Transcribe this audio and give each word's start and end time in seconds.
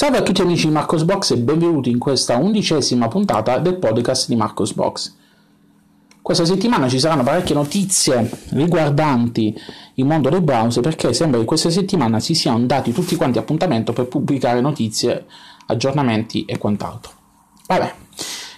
Salve 0.00 0.16
a 0.16 0.22
tutti 0.22 0.40
amici 0.40 0.66
di 0.66 0.72
Marcos 0.72 1.04
Box 1.04 1.32
e 1.32 1.36
benvenuti 1.36 1.90
in 1.90 1.98
questa 1.98 2.38
undicesima 2.38 3.06
puntata 3.08 3.58
del 3.58 3.76
podcast 3.76 4.28
di 4.28 4.34
Marcos 4.34 4.72
Box. 4.72 5.14
Questa 6.22 6.46
settimana 6.46 6.88
ci 6.88 6.98
saranno 6.98 7.22
parecchie 7.22 7.54
notizie 7.54 8.30
riguardanti 8.48 9.54
il 9.96 10.06
mondo 10.06 10.30
dei 10.30 10.40
browser 10.40 10.82
perché 10.82 11.12
sembra 11.12 11.38
che 11.38 11.44
questa 11.44 11.68
settimana 11.68 12.18
si 12.18 12.32
siano 12.32 12.64
dati 12.64 12.94
tutti 12.94 13.14
quanti 13.14 13.36
appuntamento 13.36 13.92
per 13.92 14.06
pubblicare 14.06 14.62
notizie, 14.62 15.26
aggiornamenti 15.66 16.46
e 16.46 16.56
quant'altro. 16.56 17.12
Vabbè, 17.66 17.94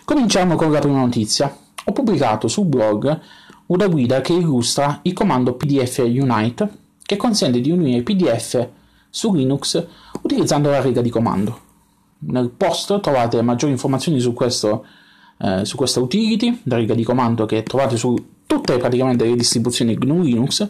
cominciamo 0.04 0.54
con 0.54 0.70
la 0.70 0.78
prima 0.78 1.00
notizia. 1.00 1.52
Ho 1.86 1.90
pubblicato 1.90 2.46
sul 2.46 2.66
blog 2.66 3.20
una 3.66 3.88
guida 3.88 4.20
che 4.20 4.32
illustra 4.32 5.00
il 5.02 5.12
comando 5.12 5.54
PDF 5.54 6.04
Unite 6.06 6.70
che 7.04 7.16
consente 7.16 7.60
di 7.60 7.72
unire 7.72 8.02
PDF 8.02 8.68
su 9.14 9.34
Linux 9.34 9.86
utilizzando 10.22 10.70
la 10.70 10.80
riga 10.80 11.02
di 11.02 11.10
comando. 11.10 11.60
Nel 12.20 12.48
post 12.48 12.98
trovate 13.00 13.42
maggiori 13.42 13.72
informazioni 13.72 14.18
su, 14.20 14.32
questo, 14.32 14.86
eh, 15.38 15.66
su 15.66 15.76
questa 15.76 16.00
utility, 16.00 16.62
la 16.64 16.78
riga 16.78 16.94
di 16.94 17.04
comando 17.04 17.44
che 17.44 17.62
trovate 17.62 17.98
su 17.98 18.16
tutte 18.46 18.78
praticamente 18.78 19.26
le 19.26 19.36
distribuzioni 19.36 19.94
GNU 19.94 20.22
Linux. 20.22 20.66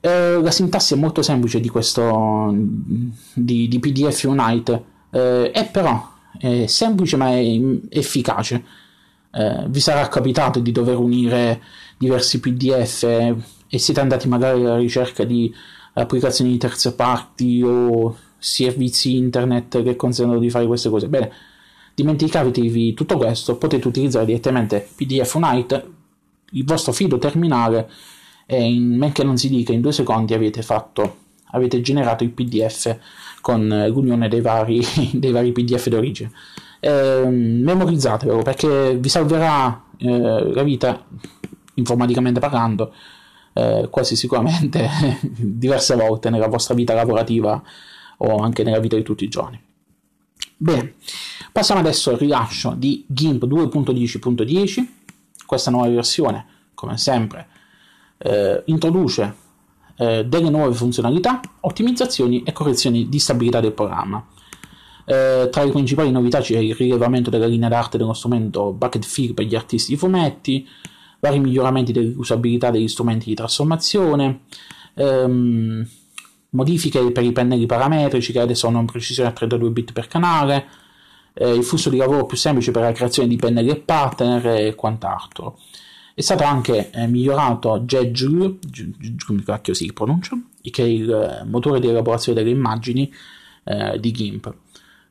Eh, 0.00 0.40
la 0.42 0.50
sintassi 0.50 0.94
è 0.94 0.96
molto 0.96 1.22
semplice 1.22 1.60
di 1.60 1.68
questo 1.68 2.52
di, 2.52 3.68
di 3.68 3.78
PDF 3.78 4.24
Unite, 4.24 4.84
eh, 5.10 5.50
è 5.52 5.70
però 5.70 6.14
è 6.38 6.66
semplice 6.66 7.16
ma 7.16 7.30
è 7.30 7.60
efficace. 7.90 8.64
Eh, 9.32 9.64
vi 9.68 9.80
sarà 9.80 10.08
capitato 10.08 10.58
di 10.58 10.72
dover 10.72 10.96
unire 10.96 11.62
diversi 11.98 12.40
PDF 12.40 13.02
e 13.68 13.78
siete 13.78 14.00
andati 14.00 14.26
magari 14.26 14.64
alla 14.64 14.76
ricerca 14.76 15.22
di 15.22 15.54
applicazioni 16.02 16.50
di 16.50 16.58
terze 16.58 16.94
parti 16.94 17.62
o 17.62 18.16
servizi 18.38 19.16
internet 19.16 19.82
che 19.82 19.96
consentono 19.96 20.38
di 20.38 20.50
fare 20.50 20.66
queste 20.66 20.88
cose. 20.88 21.08
Bene, 21.08 21.30
dimenticatevi 21.94 22.94
tutto 22.94 23.16
questo, 23.16 23.56
potete 23.56 23.88
utilizzare 23.88 24.26
direttamente 24.26 24.86
PDF 24.94 25.34
Unite, 25.34 25.90
il 26.52 26.64
vostro 26.64 26.92
fido 26.92 27.18
terminale 27.18 27.90
e 28.46 28.62
in 28.62 28.96
men 28.96 29.12
che 29.12 29.24
non 29.24 29.36
si 29.36 29.48
dica 29.48 29.72
in 29.72 29.80
due 29.80 29.92
secondi 29.92 30.32
avete 30.32 30.62
fatto 30.62 31.24
avete 31.50 31.80
generato 31.80 32.24
il 32.24 32.30
PDF 32.30 32.96
con 33.40 33.66
l'unione 33.88 34.28
dei 34.28 34.40
vari, 34.40 34.80
dei 35.12 35.30
vari 35.30 35.52
PDF 35.52 35.88
d'origine. 35.88 36.30
Eh, 36.80 37.26
memorizzatevelo 37.26 38.42
perché 38.42 38.96
vi 38.96 39.08
salverà 39.08 39.84
eh, 39.96 40.52
la 40.52 40.62
vita 40.62 41.04
informaticamente 41.74 42.38
parlando 42.38 42.92
eh, 43.56 43.88
quasi 43.90 44.16
sicuramente 44.16 44.86
diverse 45.32 45.94
volte 45.96 46.28
nella 46.28 46.48
vostra 46.48 46.74
vita 46.74 46.92
lavorativa 46.92 47.62
o 48.18 48.36
anche 48.36 48.62
nella 48.62 48.80
vita 48.80 48.96
di 48.96 49.02
tutti 49.02 49.24
i 49.24 49.28
giorni. 49.28 49.58
Bene, 50.58 50.94
passiamo 51.52 51.80
adesso 51.80 52.10
al 52.10 52.18
rilascio 52.18 52.74
di 52.76 53.04
GIMP 53.08 53.44
2.10.10. 53.46 54.86
Questa 55.46 55.70
nuova 55.70 55.88
versione, 55.88 56.46
come 56.74 56.98
sempre, 56.98 57.48
eh, 58.18 58.62
introduce 58.66 59.34
eh, 59.96 60.24
delle 60.26 60.50
nuove 60.50 60.74
funzionalità, 60.74 61.40
ottimizzazioni 61.60 62.42
e 62.42 62.52
correzioni 62.52 63.08
di 63.08 63.18
stabilità 63.18 63.60
del 63.60 63.72
programma. 63.72 64.24
Eh, 65.06 65.48
tra 65.50 65.64
le 65.64 65.70
principali 65.70 66.10
novità 66.10 66.40
c'è 66.40 66.58
il 66.58 66.74
rilevamento 66.74 67.30
della 67.30 67.46
linea 67.46 67.68
d'arte 67.68 67.96
dello 67.96 68.12
strumento 68.12 68.72
Bucketfill 68.72 69.32
per 69.34 69.46
gli 69.46 69.54
artisti 69.54 69.92
di 69.92 69.98
fumetti, 69.98 70.66
vari 71.20 71.38
miglioramenti 71.38 71.92
dell'usabilità 71.92 72.70
degli 72.70 72.88
strumenti 72.88 73.28
di 73.28 73.34
trasformazione, 73.34 74.40
ehm, 74.94 75.86
modifiche 76.50 77.12
per 77.12 77.24
i 77.24 77.32
pannelli 77.32 77.66
parametrici 77.66 78.32
che 78.32 78.40
adesso 78.40 78.66
hanno 78.66 78.78
una 78.78 78.90
precisione 78.90 79.28
a 79.28 79.32
32 79.32 79.70
bit 79.70 79.92
per 79.92 80.08
canale, 80.08 80.66
eh, 81.34 81.54
il 81.54 81.64
flusso 81.64 81.90
di 81.90 81.96
lavoro 81.96 82.26
più 82.26 82.36
semplice 82.36 82.70
per 82.70 82.82
la 82.82 82.92
creazione 82.92 83.28
di 83.28 83.36
pannelli 83.36 83.70
e 83.70 83.76
partner 83.76 84.46
e 84.46 84.74
quant'altro. 84.74 85.58
È 86.14 86.22
stato 86.22 86.44
anche 86.44 86.90
eh, 86.92 87.06
migliorato 87.06 87.80
Jedge, 87.80 88.58
come 89.26 89.42
cacchio 89.42 89.74
si 89.74 89.92
pronuncia, 89.92 90.38
che 90.62 90.82
è 90.82 90.86
il 90.86 91.12
eh, 91.12 91.44
motore 91.44 91.78
di 91.78 91.88
elaborazione 91.88 92.42
delle 92.42 92.54
immagini 92.54 93.12
eh, 93.64 94.00
di 94.00 94.10
GIMP. 94.12 94.54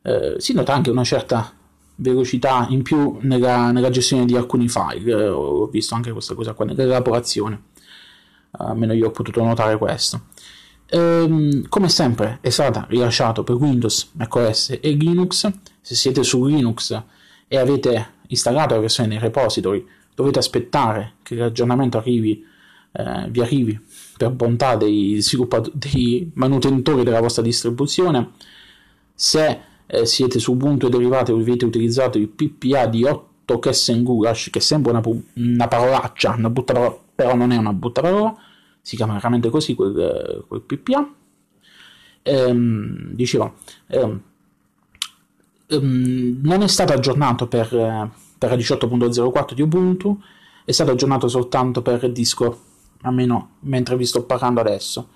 Eh, 0.01 0.35
si 0.39 0.53
nota 0.53 0.73
anche 0.73 0.89
una 0.89 1.03
certa 1.03 1.53
velocità 1.95 2.67
in 2.69 2.81
più 2.81 3.17
nella, 3.22 3.72
nella 3.72 3.89
gestione 3.89 4.25
di 4.25 4.35
alcuni 4.35 4.67
file. 4.67 5.11
Eh, 5.11 5.28
ho 5.28 5.67
visto 5.67 5.95
anche 5.95 6.11
questa 6.11 6.33
cosa 6.33 6.53
qua 6.53 6.66
nell'elaborazione. 6.66 7.61
Almeno 8.51 8.94
io 8.94 9.07
ho 9.07 9.11
potuto 9.11 9.44
notare 9.44 9.78
questo. 9.78 10.28
Ehm, 10.88 11.67
come 11.67 11.89
sempre 11.89 12.38
è 12.41 12.50
stata 12.50 12.85
rilasciato 12.88 13.44
per 13.44 13.56
Windows, 13.56 14.11
macOS 14.13 14.78
e 14.81 14.91
Linux. 14.91 15.51
Se 15.81 15.95
siete 15.95 16.23
su 16.23 16.45
Linux 16.45 17.01
e 17.47 17.57
avete 17.57 18.13
installato 18.27 18.75
la 18.75 18.81
versione 18.81 19.09
nei 19.09 19.19
repository, 19.19 19.85
dovete 20.13 20.39
aspettare 20.39 21.16
che 21.23 21.35
l'aggiornamento 21.35 21.97
arrivi, 21.97 22.44
eh, 22.91 23.27
vi 23.29 23.41
arrivi 23.41 23.79
per 24.17 24.31
bontà 24.31 24.75
dei, 24.75 25.22
dei 25.73 26.31
manutentori 26.33 27.03
della 27.03 27.19
vostra 27.19 27.44
distribuzione. 27.44 28.31
Se 29.13 29.59
eh, 29.88 30.06
siete 30.06 30.40
su 30.40 30.53
Ubuntu 30.53 30.88
e 30.88 30.90
derivati 30.90 31.31
o 31.31 31.38
avete 31.38 31.66
utilizzato 31.66 32.18
il 32.18 32.28
PPA 32.28 32.88
di 32.88 33.03
8 33.03 33.59
Kessen 33.59 34.03
Gulash, 34.03 34.50
che 34.51 34.59
sembra 34.59 34.91
una, 34.91 35.01
una 35.35 35.68
parolaccia, 35.68 36.35
una 36.38 36.50
brutta 36.50 36.73
parola, 36.73 36.97
però 37.13 37.35
non 37.35 37.51
è 37.51 37.57
una 37.57 37.73
brutta 37.73 38.01
parola, 38.01 38.35
si 38.81 38.95
chiama 38.95 39.13
veramente 39.13 39.50
così 39.50 39.75
quel, 39.75 40.44
quel 40.47 40.62
PPA. 40.62 41.13
Ehm, 42.24 43.12
dicevo, 43.13 43.53
ehm, 43.88 44.22
ehm, 45.68 46.40
non 46.41 46.62
è 46.62 46.68
stato 46.68 46.94
aggiornato 46.94 47.47
per, 47.47 47.69
per 47.69 48.50
la 48.50 48.56
18.04 48.56 49.53
di 49.53 49.62
Ubuntu, 49.62 50.19
è 50.66 50.72
stato 50.72 50.91
aggiornato 50.91 51.28
soltanto 51.28 51.81
per 51.84 52.12
disco, 52.12 52.62
almeno 53.01 53.57
mentre 53.62 53.95
vi 53.95 54.06
sto 54.06 54.24
parlando 54.24 54.62
adesso. 54.62 55.09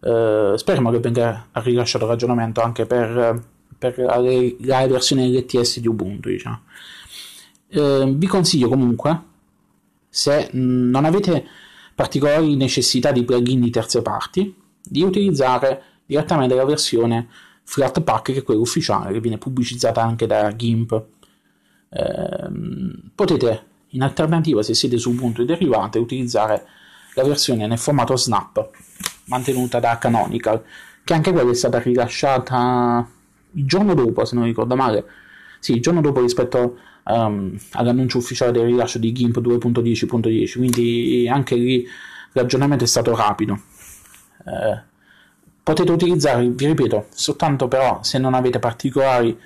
Eh, 0.00 0.54
speriamo 0.56 0.90
che 0.90 0.98
venga 0.98 1.46
rilasciato 1.52 2.04
il 2.04 2.10
ragionamento 2.10 2.60
anche 2.60 2.86
per 2.86 3.50
per 3.90 4.04
la, 4.60 4.86
versione 4.86 5.26
LTS 5.28 5.80
di 5.80 5.88
Ubuntu, 5.88 6.28
diciamo. 6.28 6.60
Eh, 7.68 8.12
vi 8.14 8.26
consiglio 8.26 8.68
comunque, 8.68 9.20
se 10.08 10.50
non 10.52 11.04
avete 11.04 11.44
particolari 11.94 12.56
necessità 12.56 13.12
di 13.12 13.24
plugin 13.24 13.60
di 13.60 13.70
terze 13.70 14.02
parti, 14.02 14.54
di 14.82 15.02
utilizzare 15.02 15.82
direttamente 16.06 16.54
la 16.54 16.64
versione 16.64 17.28
Flatpak, 17.64 18.32
che 18.32 18.38
è 18.38 18.42
quella 18.42 18.60
ufficiale, 18.60 19.12
che 19.12 19.20
viene 19.20 19.38
pubblicizzata 19.38 20.02
anche 20.02 20.26
da 20.26 20.54
GIMP. 20.54 21.04
Eh, 21.88 22.50
potete, 23.14 23.64
in 23.88 24.02
alternativa, 24.02 24.62
se 24.62 24.74
siete 24.74 24.98
su 24.98 25.10
Ubuntu 25.10 25.42
e 25.42 25.44
derivate, 25.44 25.98
utilizzare 25.98 26.66
la 27.14 27.24
versione 27.24 27.66
nel 27.66 27.78
formato 27.78 28.16
Snap, 28.16 28.70
mantenuta 29.26 29.78
da 29.80 29.98
Canonical, 29.98 30.62
che 31.04 31.14
anche 31.14 31.32
quella 31.32 31.50
è 31.50 31.54
stata 31.54 31.78
rilasciata 31.78 33.08
il 33.52 33.66
giorno 33.66 33.94
dopo, 33.94 34.24
se 34.24 34.34
non 34.34 34.44
ricordo 34.44 34.76
male, 34.76 35.04
sì, 35.58 35.74
il 35.74 35.80
giorno 35.80 36.00
dopo 36.00 36.20
rispetto 36.20 36.78
um, 37.04 37.56
all'annuncio 37.72 38.18
ufficiale 38.18 38.52
del 38.52 38.64
rilascio 38.64 38.98
di 38.98 39.12
GIMP 39.12 39.38
2.10.10, 39.40 40.56
quindi 40.56 41.28
anche 41.30 41.54
lì 41.54 41.86
l'aggiornamento 42.32 42.84
è 42.84 42.86
stato 42.86 43.14
rapido. 43.14 43.60
Eh, 44.44 44.82
potete 45.62 45.92
utilizzare, 45.92 46.48
vi 46.48 46.66
ripeto, 46.66 47.06
soltanto 47.10 47.68
però 47.68 48.02
se 48.02 48.18
non 48.18 48.34
avete 48.34 48.58
particolari 48.58 49.38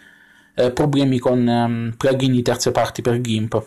eh, 0.55 0.71
problemi 0.71 1.19
con 1.19 1.47
um, 1.47 1.95
plugin 1.97 2.33
di 2.33 2.43
terze 2.43 2.71
parti 2.71 3.03
per 3.03 3.21
GIMP, 3.21 3.65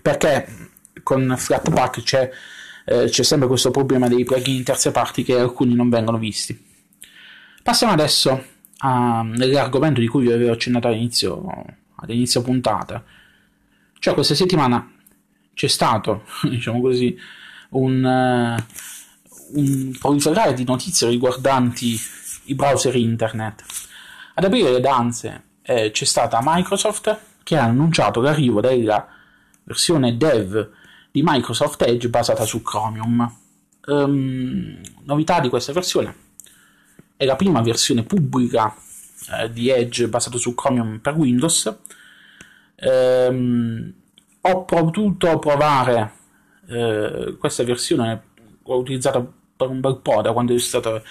perché 0.00 0.46
con 1.02 1.34
Flatpak 1.36 2.02
c'è, 2.02 2.30
eh, 2.84 3.04
c'è 3.06 3.22
sempre 3.22 3.48
questo 3.48 3.70
problema 3.70 4.08
dei 4.08 4.24
plugin 4.24 4.58
di 4.58 4.62
terze 4.62 4.92
parti 4.92 5.24
che 5.24 5.38
alcuni 5.38 5.74
non 5.74 5.88
vengono 5.88 6.18
visti. 6.18 6.66
Passiamo 7.62 7.92
adesso 7.92 8.56
all'argomento 8.78 10.00
di 10.00 10.06
cui 10.06 10.22
vi 10.22 10.32
avevo 10.32 10.52
accennato 10.52 10.88
all'inizio, 10.88 11.64
all'inizio 11.96 12.42
puntata. 12.42 13.02
Cioè, 13.98 14.14
questa 14.14 14.34
settimana 14.34 14.92
c'è 15.54 15.68
stato, 15.68 16.24
diciamo 16.42 16.80
così, 16.80 17.16
un, 17.70 18.04
uh, 18.04 19.58
un 19.58 19.92
proliferare 19.98 20.54
di 20.54 20.64
notizie 20.64 21.08
riguardanti 21.08 21.98
i 22.44 22.54
browser 22.54 22.94
internet. 22.94 23.64
Ad 24.34 24.44
aprire 24.44 24.70
le 24.70 24.80
danze 24.80 25.44
eh, 25.62 25.90
c'è 25.90 26.04
stata 26.04 26.40
Microsoft 26.42 27.18
che 27.42 27.56
ha 27.56 27.64
annunciato 27.64 28.20
l'arrivo 28.20 28.60
della 28.60 29.06
versione 29.64 30.16
dev 30.16 30.70
di 31.10 31.22
Microsoft 31.24 31.82
Edge 31.82 32.08
basata 32.08 32.44
su 32.44 32.62
Chromium. 32.62 33.36
Um, 33.86 34.80
novità 35.04 35.40
di 35.40 35.48
questa 35.48 35.72
versione 35.72 36.27
è 37.18 37.24
la 37.24 37.36
prima 37.36 37.60
versione 37.60 38.04
pubblica 38.04 38.74
eh, 39.32 39.50
di 39.50 39.68
Edge 39.68 40.08
basato 40.08 40.38
su 40.38 40.54
Chromium 40.54 41.00
per 41.00 41.14
Windows. 41.14 41.76
Ehm, 42.76 43.92
ho 44.40 44.64
potuto 44.64 45.38
provare 45.40 46.12
eh, 46.68 47.36
questa 47.38 47.64
versione, 47.64 48.22
l'ho 48.64 48.78
utilizzata 48.78 49.20
per 49.56 49.68
un 49.68 49.80
bel 49.80 49.98
po' 49.98 50.22
da 50.22 50.32
quando 50.32 50.54
è 50.54 50.58
stata, 50.58 51.02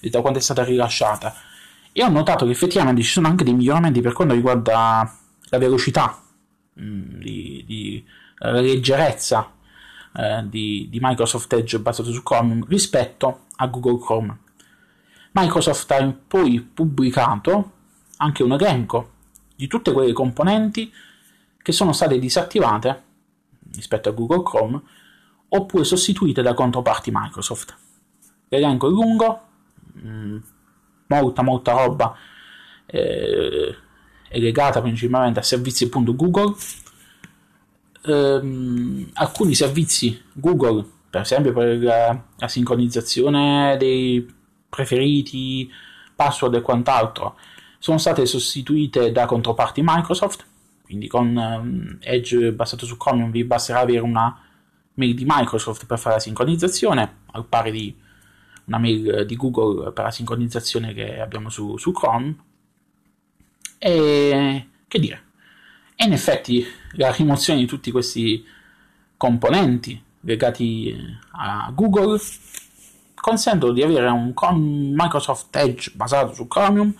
da 0.00 0.20
quando 0.20 0.38
è 0.38 0.42
stata 0.42 0.62
rilasciata 0.62 1.34
e 1.92 2.04
ho 2.04 2.08
notato 2.08 2.44
che 2.44 2.52
effettivamente 2.52 3.02
ci 3.02 3.10
sono 3.10 3.26
anche 3.26 3.42
dei 3.42 3.54
miglioramenti 3.54 4.00
per 4.00 4.12
quanto 4.12 4.34
riguarda 4.34 5.12
la 5.48 5.58
velocità, 5.58 6.22
mm, 6.80 7.20
di, 7.20 7.64
di, 7.66 8.04
la 8.38 8.60
leggerezza 8.60 9.50
eh, 10.14 10.44
di, 10.48 10.86
di, 10.88 10.98
Microsoft 11.00 11.52
Edge 11.54 11.80
basato 11.80 12.12
su 12.12 12.22
Chromium 12.22 12.64
rispetto 12.68 13.46
a 13.56 13.66
Google 13.66 13.98
Chrome. 13.98 14.38
Microsoft 15.38 15.90
ha 15.90 16.14
poi 16.26 16.60
pubblicato 16.60 17.72
anche 18.16 18.42
un 18.42 18.52
elenco 18.52 19.10
di 19.54 19.66
tutte 19.66 19.92
quelle 19.92 20.14
componenti 20.14 20.90
che 21.60 21.72
sono 21.72 21.92
state 21.92 22.18
disattivate 22.18 23.02
rispetto 23.74 24.08
a 24.08 24.12
Google 24.12 24.42
Chrome 24.42 24.80
oppure 25.48 25.84
sostituite 25.84 26.40
da 26.40 26.54
controparti 26.54 27.10
Microsoft. 27.12 27.76
L'elenco 28.48 28.86
è 28.86 28.90
lungo, 28.90 29.40
mm, 29.98 30.38
molta 31.08 31.42
molta 31.42 31.72
roba 31.72 32.16
eh, 32.86 33.76
è 34.28 34.38
legata 34.38 34.80
principalmente 34.80 35.40
a 35.40 35.42
servizi.google 35.42 36.54
ehm, 38.04 39.10
alcuni 39.14 39.54
servizi 39.54 40.22
Google 40.32 40.84
per 41.10 41.20
esempio 41.20 41.52
per 41.52 41.78
la, 41.82 42.24
la 42.36 42.48
sincronizzazione 42.48 43.76
dei 43.78 44.34
preferiti 44.76 45.70
password 46.14 46.56
e 46.56 46.60
quant'altro 46.60 47.38
sono 47.78 47.96
state 47.96 48.26
sostituite 48.26 49.10
da 49.10 49.24
controparti 49.24 49.80
Microsoft 49.82 50.44
quindi 50.82 51.08
con 51.08 51.34
um, 51.34 51.98
Edge 52.00 52.52
basato 52.52 52.84
su 52.84 52.96
Chromium 52.96 53.30
vi 53.30 53.44
basterà 53.44 53.80
avere 53.80 54.00
una 54.00 54.40
mail 54.94 55.14
di 55.14 55.24
Microsoft 55.26 55.86
per 55.86 55.98
fare 55.98 56.16
la 56.16 56.20
sincronizzazione 56.20 57.22
al 57.32 57.46
pari 57.46 57.70
di 57.70 57.96
una 58.66 58.78
mail 58.78 59.24
di 59.26 59.36
Google 59.36 59.92
per 59.92 60.04
la 60.04 60.10
sincronizzazione 60.10 60.92
che 60.92 61.20
abbiamo 61.20 61.50
su, 61.50 61.76
su 61.76 61.92
Chrome. 61.92 62.36
E 63.78 64.68
che 64.86 64.98
dire? 64.98 65.22
E 65.94 66.04
in 66.04 66.12
effetti 66.12 66.64
la 66.92 67.12
rimozione 67.12 67.60
di 67.60 67.66
tutti 67.66 67.90
questi 67.90 68.44
componenti 69.16 70.00
legati 70.20 70.94
a 71.32 71.70
Google 71.74 72.18
consentono 73.26 73.72
di 73.72 73.82
avere 73.82 74.06
un 74.06 74.32
Microsoft 74.94 75.56
Edge 75.56 75.90
basato 75.96 76.32
su 76.32 76.46
Chromium 76.46 76.94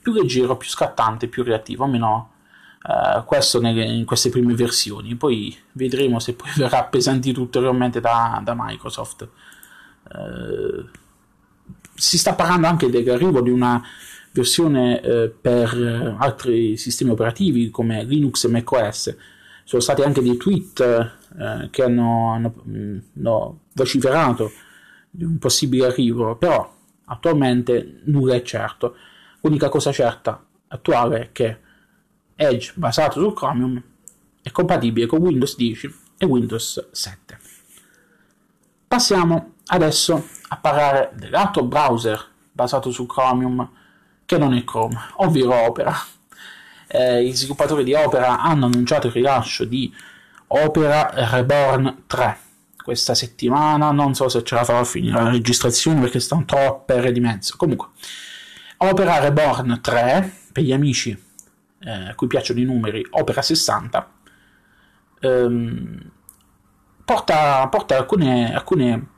più 0.00 0.12
leggero, 0.12 0.56
più 0.56 0.68
scattante, 0.68 1.26
più 1.26 1.42
reattivo, 1.42 1.82
almeno 1.82 2.30
uh, 2.84 3.24
questo 3.24 3.60
nelle, 3.60 3.82
in 3.82 4.04
queste 4.04 4.30
prime 4.30 4.54
versioni. 4.54 5.16
Poi 5.16 5.56
vedremo 5.72 6.20
se 6.20 6.34
poi 6.34 6.50
verrà 6.54 6.78
appesantito 6.78 7.40
ulteriormente 7.40 7.98
da, 7.98 8.40
da 8.44 8.54
Microsoft. 8.56 9.28
Eh, 10.08 10.84
si 11.94 12.16
sta 12.16 12.34
parlando 12.34 12.68
anche 12.68 12.88
dell'arrivo 12.88 13.40
di 13.40 13.50
una 13.50 13.82
versione 14.30 15.00
eh, 15.00 15.28
per 15.30 15.76
eh, 15.76 16.14
altri 16.16 16.76
sistemi 16.76 17.10
operativi 17.10 17.70
come 17.70 18.04
Linux 18.04 18.44
e 18.44 18.48
macOS. 18.48 19.16
Sono 19.64 19.82
stati 19.82 20.02
anche 20.02 20.22
dei 20.22 20.36
tweet 20.36 20.80
eh, 20.80 21.70
che 21.70 21.82
hanno, 21.82 22.32
hanno, 22.34 22.54
mm, 22.68 22.98
hanno, 23.16 23.58
vociferato 23.72 24.52
di 25.10 25.24
un 25.24 25.38
possibile 25.38 25.86
arrivo, 25.86 26.36
però 26.36 26.78
attualmente 27.06 28.00
nulla 28.04 28.34
è 28.34 28.42
certo. 28.42 28.96
L'unica 29.40 29.68
cosa 29.68 29.92
certa 29.92 30.42
attuale 30.68 31.20
è 31.20 31.32
che 31.32 31.58
Edge 32.36 32.72
basato 32.76 33.20
su 33.20 33.32
Chromium 33.32 33.82
è 34.42 34.50
compatibile 34.50 35.06
con 35.06 35.20
Windows 35.20 35.56
10 35.56 35.94
e 36.16 36.24
Windows 36.24 36.90
7. 36.90 37.38
Passiamo 38.86 39.54
adesso 39.66 40.26
a 40.48 40.56
parlare 40.56 41.10
dell'altro 41.14 41.64
browser 41.64 42.24
basato 42.52 42.90
su 42.90 43.06
Chromium 43.06 43.68
che 44.24 44.38
non 44.38 44.54
è 44.54 44.64
Chrome, 44.64 44.98
ovvero 45.16 45.66
Opera. 45.66 45.94
Eh, 46.86 47.24
gli 47.24 47.32
sviluppatori 47.32 47.84
di 47.84 47.94
Opera 47.94 48.40
hanno 48.40 48.66
annunciato 48.66 49.08
il 49.08 49.12
rilascio 49.12 49.64
di 49.64 49.92
Opera 50.48 51.10
Reborn 51.12 52.04
3 52.06 52.38
questa 52.82 53.14
settimana. 53.14 53.90
Non 53.90 54.14
so 54.14 54.28
se 54.28 54.42
ce 54.42 54.54
la 54.54 54.64
farò 54.64 54.80
a 54.80 54.84
finire 54.84 55.22
la 55.22 55.30
registrazione 55.30 56.00
perché 56.00 56.20
stanno 56.20 56.44
troppe 56.44 56.94
ore 56.94 57.12
di 57.12 57.20
mezzo. 57.20 57.56
Comunque, 57.56 57.88
Opera 58.78 59.18
Reborn 59.18 59.80
3 59.80 60.32
per 60.52 60.62
gli 60.62 60.72
amici 60.72 61.10
eh, 61.80 62.08
a 62.08 62.14
cui 62.14 62.26
piacciono 62.26 62.60
i 62.60 62.64
numeri, 62.64 63.06
Opera 63.10 63.42
60. 63.42 64.12
Ehm, 65.20 66.10
porta, 67.04 67.68
porta 67.68 67.96
alcune, 67.96 68.54
alcune, 68.54 69.08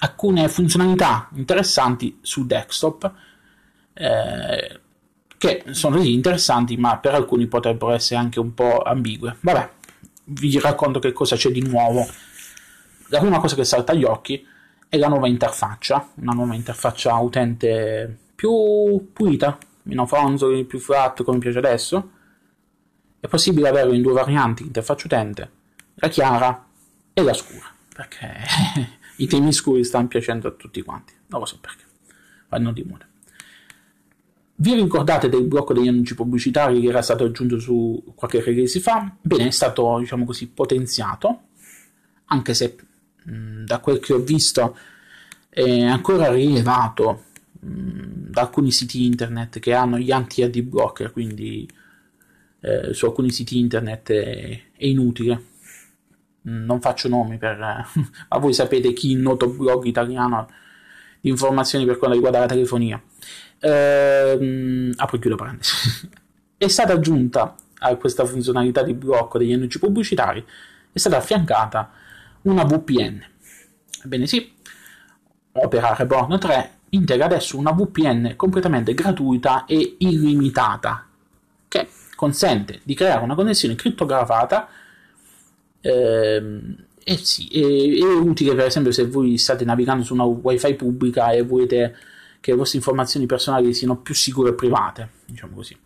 alcune, 0.00 0.48
funzionalità 0.48 1.28
interessanti 1.34 2.18
su 2.20 2.46
desktop 2.46 3.12
eh, 3.94 4.80
che 5.38 5.64
sono 5.70 6.00
interessanti 6.00 6.76
ma 6.76 6.98
per 6.98 7.14
alcuni 7.14 7.46
potrebbero 7.46 7.92
essere 7.92 8.20
anche 8.20 8.38
un 8.38 8.54
po' 8.54 8.82
ambigue. 8.82 9.36
Vabbè, 9.40 9.70
vi 10.24 10.58
racconto 10.60 10.98
che 10.98 11.12
cosa 11.12 11.36
c'è 11.36 11.50
di 11.50 11.62
nuovo. 11.62 12.06
La 13.12 13.18
prima 13.18 13.40
cosa 13.40 13.54
che 13.54 13.64
salta 13.64 13.92
agli 13.92 14.04
occhi 14.04 14.42
è 14.88 14.96
la 14.96 15.08
nuova 15.08 15.28
interfaccia, 15.28 16.12
una 16.14 16.32
nuova 16.32 16.54
interfaccia 16.54 17.14
utente 17.16 18.20
più 18.34 19.10
pulita, 19.12 19.58
meno 19.82 20.06
fronzoli, 20.06 20.64
più 20.64 20.78
flat 20.78 21.22
come 21.22 21.36
piace 21.36 21.58
adesso. 21.58 22.10
È 23.20 23.28
possibile 23.28 23.68
averlo 23.68 23.92
in 23.92 24.00
due 24.00 24.14
varianti, 24.14 24.62
interfaccia 24.62 25.04
utente, 25.04 25.50
la 25.96 26.08
chiara 26.08 26.66
e 27.12 27.22
la 27.22 27.34
scura, 27.34 27.66
perché 27.94 28.30
i 29.16 29.26
temi 29.26 29.52
scuri 29.52 29.84
stanno 29.84 30.08
piacendo 30.08 30.48
a 30.48 30.52
tutti 30.52 30.80
quanti, 30.80 31.12
non 31.26 31.40
lo 31.40 31.46
so 31.46 31.58
perché, 31.60 31.84
vanno 32.48 32.72
di 32.72 32.82
moda. 32.82 33.06
Vi 34.54 34.72
ricordate 34.72 35.28
del 35.28 35.44
blocco 35.44 35.74
degli 35.74 35.88
annunci 35.88 36.14
pubblicitari 36.14 36.80
che 36.80 36.88
era 36.88 37.02
stato 37.02 37.24
aggiunto 37.24 37.58
su 37.58 38.14
qualche 38.14 38.42
release 38.42 38.80
fa? 38.80 39.14
Bene, 39.20 39.48
è 39.48 39.50
stato, 39.50 39.98
diciamo 39.98 40.24
così, 40.24 40.48
potenziato, 40.48 41.40
anche 42.24 42.54
se 42.54 42.76
mh, 43.24 43.64
da 43.64 43.78
quel 43.78 44.00
che 44.00 44.12
ho 44.12 44.18
visto 44.18 44.76
è 45.48 45.82
ancora 45.82 46.30
rilevato 46.30 47.24
mh, 47.60 48.30
da 48.30 48.42
alcuni 48.42 48.70
siti 48.70 49.04
internet 49.04 49.58
che 49.58 49.74
hanno 49.74 49.98
gli 49.98 50.10
anti-ad 50.10 50.58
blocker, 50.60 51.12
quindi 51.12 51.68
eh, 52.60 52.94
su 52.94 53.06
alcuni 53.06 53.30
siti 53.30 53.58
internet 53.58 54.12
è, 54.12 54.62
è 54.76 54.86
inutile 54.86 55.50
non 56.42 56.80
faccio 56.80 57.08
nomi 57.08 57.38
per, 57.38 57.58
ma 57.58 58.38
voi 58.38 58.52
sapete 58.52 58.92
chi 58.92 59.12
il 59.12 59.18
noto 59.18 59.48
blog 59.48 59.84
italiano 59.84 60.48
di 61.20 61.28
informazioni 61.30 61.84
per 61.84 61.98
quanto 61.98 62.16
riguarda 62.16 62.40
la 62.40 62.46
telefonia. 62.46 63.00
Ehm, 63.60 64.92
apro 64.96 65.16
e 65.16 65.20
chiudo 65.20 65.36
parentesi. 65.36 66.10
è 66.56 66.68
stata 66.68 66.92
aggiunta 66.92 67.54
a 67.78 67.96
questa 67.96 68.24
funzionalità 68.24 68.82
di 68.82 68.94
blocco 68.94 69.38
degli 69.38 69.52
annunci 69.52 69.78
pubblicitari, 69.78 70.44
è 70.92 70.98
stata 70.98 71.16
affiancata 71.16 71.90
una 72.42 72.64
VPN. 72.64 73.24
Ebbene 74.04 74.26
sì, 74.26 74.52
Opera 75.52 75.94
Reborn 75.94 76.38
3 76.38 76.70
integra 76.90 77.24
adesso 77.24 77.56
una 77.56 77.72
VPN 77.72 78.34
completamente 78.36 78.94
gratuita 78.94 79.64
e 79.64 79.96
illimitata, 79.98 81.06
che 81.68 81.88
consente 82.14 82.80
di 82.82 82.94
creare 82.94 83.22
una 83.22 83.34
connessione 83.34 83.74
crittografata 83.74 84.68
eh, 85.80 86.76
eh 87.04 87.16
sì, 87.16 87.48
è, 87.48 88.04
è, 88.04 88.14
utile 88.14 88.54
per 88.54 88.66
esempio 88.66 88.92
se 88.92 89.06
voi 89.06 89.36
state 89.36 89.64
navigando 89.64 90.04
su 90.04 90.14
una 90.14 90.24
wifi 90.24 90.74
pubblica 90.74 91.32
e 91.32 91.42
volete 91.42 91.96
che 92.40 92.52
le 92.52 92.56
vostre 92.56 92.78
informazioni 92.78 93.26
personali 93.26 93.72
siano 93.74 93.98
più 93.98 94.14
sicure 94.14 94.50
e 94.50 94.54
private, 94.54 95.08
diciamo 95.26 95.54
così. 95.54 95.76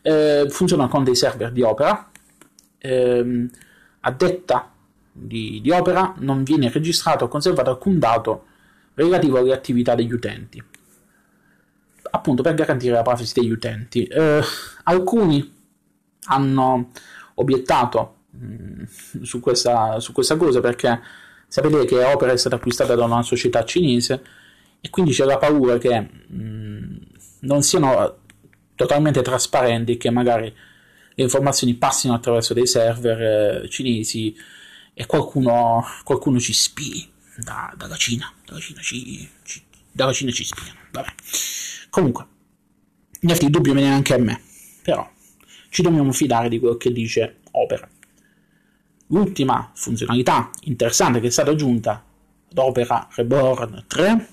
Eh, 0.00 0.46
funziona 0.48 0.86
con 0.86 1.02
dei 1.02 1.16
server 1.16 1.50
di 1.50 1.62
Opera. 1.62 2.08
Eh, 2.78 3.48
a 4.00 4.10
detta 4.12 4.72
di, 5.20 5.60
di, 5.60 5.70
Opera 5.70 6.14
non 6.18 6.42
viene 6.42 6.70
registrato 6.70 7.24
o 7.24 7.28
conservato 7.28 7.70
alcun 7.70 7.98
dato 7.98 8.44
relativo 8.94 9.38
alle 9.38 9.52
attività 9.52 9.94
degli 9.94 10.12
utenti. 10.12 10.62
Appunto 12.10 12.42
per 12.42 12.54
garantire 12.54 12.94
la 12.94 13.02
privacy 13.02 13.40
degli 13.40 13.50
utenti. 13.50 14.04
Eh, 14.04 14.40
alcuni 14.84 15.54
hanno 16.26 16.90
obiettato 17.34 18.16
Mm, 18.36 18.84
su 19.22 19.40
questa, 19.40 19.98
su 20.00 20.12
questa 20.12 20.36
cosa 20.36 20.60
perché 20.60 21.00
sapete 21.48 21.84
che 21.86 22.04
Opera 22.04 22.32
è 22.32 22.36
stata 22.36 22.56
acquistata 22.56 22.94
da 22.94 23.04
una 23.04 23.22
società 23.22 23.64
cinese 23.64 24.22
e 24.80 24.90
quindi 24.90 25.12
c'è 25.12 25.24
la 25.24 25.38
paura 25.38 25.78
che 25.78 25.98
mh, 25.98 26.34
mm, 26.34 26.96
non 27.40 27.62
siano 27.62 28.18
totalmente 28.74 29.22
trasparenti 29.22 29.96
che 29.96 30.10
magari 30.10 30.54
le 31.14 31.22
informazioni 31.24 31.74
passino 31.74 32.14
attraverso 32.14 32.54
dei 32.54 32.66
server 32.66 33.62
eh, 33.64 33.68
cinesi 33.68 34.36
e 35.00 35.06
qualcuno, 35.06 35.84
qualcuno 36.02 36.40
ci 36.40 36.52
spii 36.52 37.08
da, 37.36 37.72
dalla 37.76 37.94
Cina 37.94 38.32
dalla 38.44 38.58
Cina 38.58 38.80
ci, 38.80 39.28
ci, 39.44 39.62
dalla 39.92 40.12
Cina 40.12 40.32
ci 40.32 40.42
spiano 40.42 40.80
vabbè. 40.90 41.14
Comunque 41.88 42.26
effetti 43.20 43.44
il 43.44 43.50
dubbio 43.52 43.74
viene 43.74 43.94
anche 43.94 44.14
a 44.14 44.18
me. 44.18 44.40
Però 44.82 45.08
ci 45.70 45.82
dobbiamo 45.82 46.10
fidare 46.10 46.48
di 46.48 46.58
quello 46.58 46.76
che 46.76 46.90
dice 46.90 47.36
Opera. 47.52 47.88
L'ultima 49.06 49.70
funzionalità 49.72 50.50
interessante 50.62 51.20
che 51.20 51.28
è 51.28 51.30
stata 51.30 51.52
aggiunta 51.52 52.04
ad 52.50 52.58
Opera 52.58 53.06
Reborn 53.14 53.84
3 53.86 54.28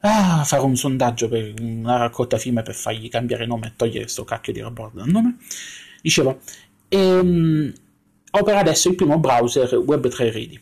ah, 0.00 0.44
fare 0.44 0.62
un 0.62 0.76
sondaggio 0.76 1.28
per 1.28 1.52
una 1.60 1.98
raccolta 1.98 2.38
firme 2.38 2.62
per 2.62 2.74
fargli 2.74 3.10
cambiare 3.10 3.44
nome 3.44 3.66
e 3.66 3.72
togliere 3.76 4.04
questo 4.04 4.24
cacchio 4.24 4.54
di 4.54 4.60
rapporto 4.60 4.96
dal 4.96 5.08
nome. 5.08 5.36
Dicevo, 6.00 6.40
ehm, 6.88 7.72
opera 8.38 8.58
adesso 8.58 8.88
il 8.88 8.94
primo 8.94 9.18
browser 9.18 9.74
Web3 9.74 10.32
Ready. 10.32 10.60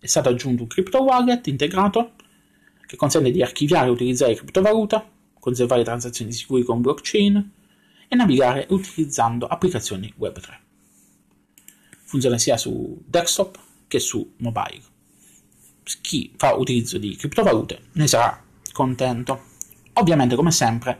È 0.00 0.06
stato 0.06 0.30
aggiunto 0.30 0.62
un 0.62 0.68
crypto 0.68 1.02
wallet 1.02 1.46
integrato 1.46 2.12
che 2.86 2.96
consente 2.96 3.30
di 3.30 3.42
archiviare 3.42 3.88
e 3.88 3.90
utilizzare 3.90 4.34
criptovaluta, 4.34 5.08
conservare 5.38 5.84
transazioni 5.84 6.32
sicure 6.32 6.64
con 6.64 6.80
blockchain 6.80 7.52
e 8.08 8.16
navigare 8.16 8.66
utilizzando 8.70 9.46
applicazioni 9.46 10.12
Web3. 10.18 10.58
Funziona 12.04 12.38
sia 12.38 12.56
su 12.56 13.00
desktop 13.06 13.58
che 13.86 14.00
su 14.00 14.34
mobile. 14.38 14.82
Chi 16.00 16.32
fa 16.36 16.54
utilizzo 16.54 16.98
di 16.98 17.14
criptovalute 17.14 17.82
ne 17.92 18.06
sarà 18.06 18.42
contento. 18.72 19.44
Ovviamente, 19.94 20.34
come 20.34 20.50
sempre, 20.50 20.98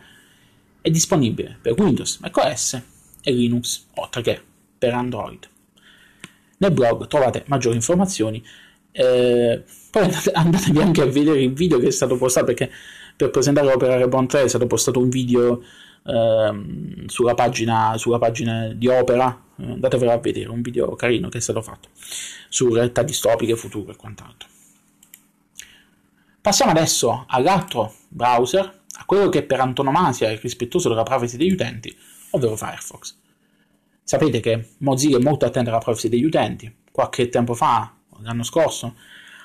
è 0.81 0.91
disponibile 0.91 1.59
per 1.61 1.73
Windows, 1.73 2.19
macOS 2.19 2.81
e 3.23 3.33
Linux, 3.33 3.87
oltre 3.95 4.23
che 4.23 4.43
per 4.79 4.95
Android. 4.95 5.50
Nel 6.61 6.73
blog 6.73 7.07
trovate 7.07 7.45
maggiori 7.47 7.77
informazioni. 7.77 8.45
Eh, 8.93 9.63
poi 9.91 10.11
andatevi 10.33 10.79
anche 10.79 11.01
a 11.01 11.07
vedere 11.07 11.41
il 11.41 11.55
video 11.55 11.79
che 11.79 11.87
è 11.87 11.91
stato 11.91 12.17
postato 12.17 12.47
perché 12.47 12.71
per 13.17 13.31
presentare 13.31 13.67
l'Opera 13.67 13.97
Reborn 13.97 14.27
3 14.27 14.43
è 14.43 14.49
stato 14.49 14.67
postato 14.67 14.99
un 14.99 15.09
video 15.09 15.63
eh, 16.05 17.05
sulla, 17.07 17.35
pagina, 17.35 17.97
sulla, 17.97 18.19
pagina, 18.19 18.69
di 18.75 18.89
Opera. 18.89 19.45
Eh, 19.57 19.73
andatevelo 19.73 20.13
a 20.13 20.19
vedere, 20.19 20.51
un 20.51 20.61
video 20.61 20.95
carino 20.97 21.31
che 21.31 21.39
è 21.39 21.41
stato 21.41 21.63
fatto 21.63 21.89
su 22.51 22.73
realtà 22.75 23.03
distopiche, 23.05 23.57
futuro 23.57 23.93
e 23.93 23.97
quant'altro. 23.97 24.49
Passiamo 26.43 26.73
adesso 26.73 27.25
all'altro 27.27 27.95
browser, 28.09 28.65
a 28.65 29.05
quello 29.07 29.31
che 29.31 29.45
per 29.45 29.61
antonomasia 29.61 30.29
è 30.29 30.39
rispettoso 30.39 30.91
della 30.91 31.05
privacy 31.05 31.39
degli 31.39 31.53
utenti, 31.53 31.97
ovvero 32.31 32.55
Firefox. 32.55 33.17
Sapete 34.11 34.41
che 34.41 34.71
Mozilla 34.79 35.19
è 35.19 35.23
molto 35.23 35.45
attento 35.45 35.71
alla 35.71 35.79
privacy 35.79 36.09
degli 36.09 36.25
utenti. 36.25 36.69
Qualche 36.91 37.29
tempo 37.29 37.55
fa, 37.55 37.95
l'anno 38.23 38.43
scorso, 38.43 38.97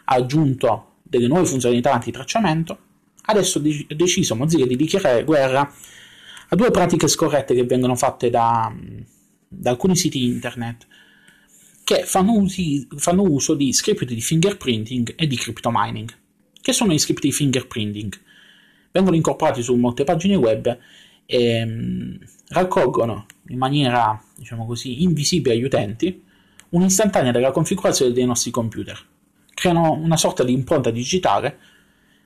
ha 0.05 0.15
aggiunto 0.15 0.93
delle 1.03 1.27
nuove 1.27 1.45
funzionalità 1.45 1.93
anti-tracciamento. 1.93 2.79
Adesso 3.25 3.59
ha 3.59 3.93
deciso 3.93 4.35
Mozilla 4.35 4.65
di 4.65 4.75
dichiarare 4.75 5.23
guerra 5.23 5.71
a 6.49 6.55
due 6.55 6.71
pratiche 6.71 7.07
scorrette 7.07 7.53
che 7.53 7.63
vengono 7.65 7.93
fatte 7.95 8.31
da, 8.31 8.75
da 9.47 9.69
alcuni 9.69 9.95
siti 9.95 10.23
internet 10.23 10.87
che 11.83 12.01
fanno, 12.05 12.31
usi, 12.31 12.87
fanno 12.95 13.21
uso 13.21 13.53
di 13.53 13.71
script 13.71 14.03
di 14.05 14.19
fingerprinting 14.19 15.13
e 15.15 15.27
di 15.27 15.35
cryptomining 15.35 16.11
che 16.59 16.73
sono 16.73 16.91
gli 16.91 16.97
script 16.97 17.21
di 17.21 17.31
fingerprinting. 17.31 18.19
Vengono 18.91 19.15
incorporati 19.15 19.61
su 19.61 19.75
molte 19.75 20.03
pagine 20.05 20.33
web 20.33 20.75
e 21.25 21.63
um, 21.63 22.17
raccolgono 22.49 23.25
in 23.47 23.57
maniera, 23.57 24.21
diciamo 24.35 24.65
così, 24.65 25.03
invisibile 25.03 25.55
agli 25.55 25.63
utenti 25.63 26.23
un'istantanea 26.69 27.31
della 27.31 27.51
configurazione 27.51 28.11
dei 28.11 28.25
nostri 28.25 28.51
computer. 28.51 28.99
Creano 29.53 29.93
una 29.93 30.17
sorta 30.17 30.43
di 30.43 30.51
impronta 30.51 30.91
digitale. 30.91 31.57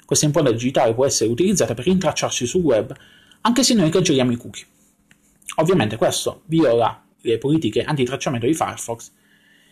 Questa 0.06 0.26
impronta 0.26 0.52
digitale 0.52 0.94
può 0.94 1.06
essere 1.06 1.30
utilizzata 1.30 1.74
per 1.74 1.86
rintracciarci 1.86 2.48
sul 2.48 2.62
web 2.62 2.96
anche 3.42 3.64
se 3.64 3.74
noi 3.74 3.90
cancelliamo 3.90 4.32
i 4.32 4.36
cookie. 4.36 4.66
Ovviamente 5.56 5.98
questo 5.98 6.44
viola 6.46 7.04
le 7.22 7.38
politiche 7.38 7.84
antitracciamento 7.84 8.46
di 8.46 8.54
Firefox 8.54 9.12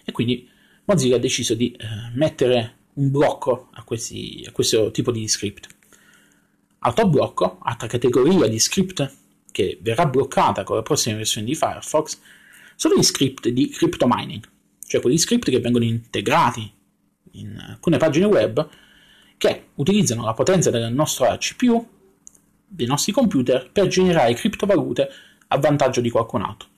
e 0.03 0.12
quindi 0.12 0.48
Mozilla 0.86 1.17
ha 1.17 1.19
deciso 1.19 1.53
di 1.53 1.72
eh, 1.72 1.86
mettere 2.13 2.75
un 2.93 3.12
blocco 3.12 3.69
a, 3.74 3.84
questi, 3.84 4.46
a 4.48 4.51
questo 4.51 4.91
tipo 4.91 5.12
di 5.12 5.27
script. 5.27 5.67
Altro 6.79 7.07
blocco, 7.07 7.60
altra 7.62 7.88
categoria 7.88 8.48
di 8.48 8.60
script 8.60 9.15
che 9.51 9.79
verrà 9.81 10.05
bloccata 10.05 10.63
con 10.63 10.75
la 10.75 10.84
prossima 10.84 11.17
versione 11.17 11.48
di 11.48 11.55
Firefox, 11.55 12.19
sono 12.75 12.96
gli 12.96 13.03
script 13.03 13.50
di 13.50 13.69
crypto 13.69 14.05
mining, 14.07 14.48
cioè 14.86 15.01
quegli 15.01 15.17
script 15.17 15.50
che 15.50 15.60
vengono 15.60 15.84
integrati 15.84 16.72
in 17.31 17.57
alcune 17.57 17.98
pagine 17.98 18.25
web 18.25 18.67
che 19.38 19.69
utilizzano 19.75 20.24
la 20.24 20.34
potenza 20.34 20.69
del 20.69 20.93
nostro 20.93 21.36
CPU, 21.38 21.88
dei 22.67 22.86
nostri 22.86 23.12
computer, 23.12 23.69
per 23.72 23.88
generare 23.88 24.34
criptovalute 24.34 25.10
a 25.48 25.57
vantaggio 25.57 26.01
di 26.01 26.10
qualcun 26.10 26.41
altro. 26.43 26.69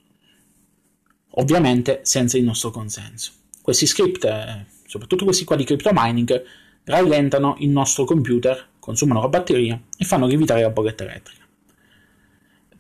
Ovviamente 1.32 2.02
senza 2.04 2.38
il 2.38 2.44
nostro 2.44 2.72
consenso. 2.72 3.32
Questi 3.62 3.86
script 3.86 4.24
eh, 4.26 4.66
soprattutto 4.90 5.24
questi 5.24 5.46
qua 5.46 5.56
di 5.56 5.66
crypto 5.66 5.92
mining, 5.94 6.44
rallentano 6.86 7.56
il 7.60 7.70
nostro 7.70 8.06
computer, 8.06 8.69
consumano 8.80 9.22
la 9.22 9.28
batteria 9.28 9.80
e 9.98 10.06
fanno 10.06 10.26
lievitare 10.26 10.62
la 10.62 10.70
bolletta 10.70 11.04
elettrica. 11.04 11.46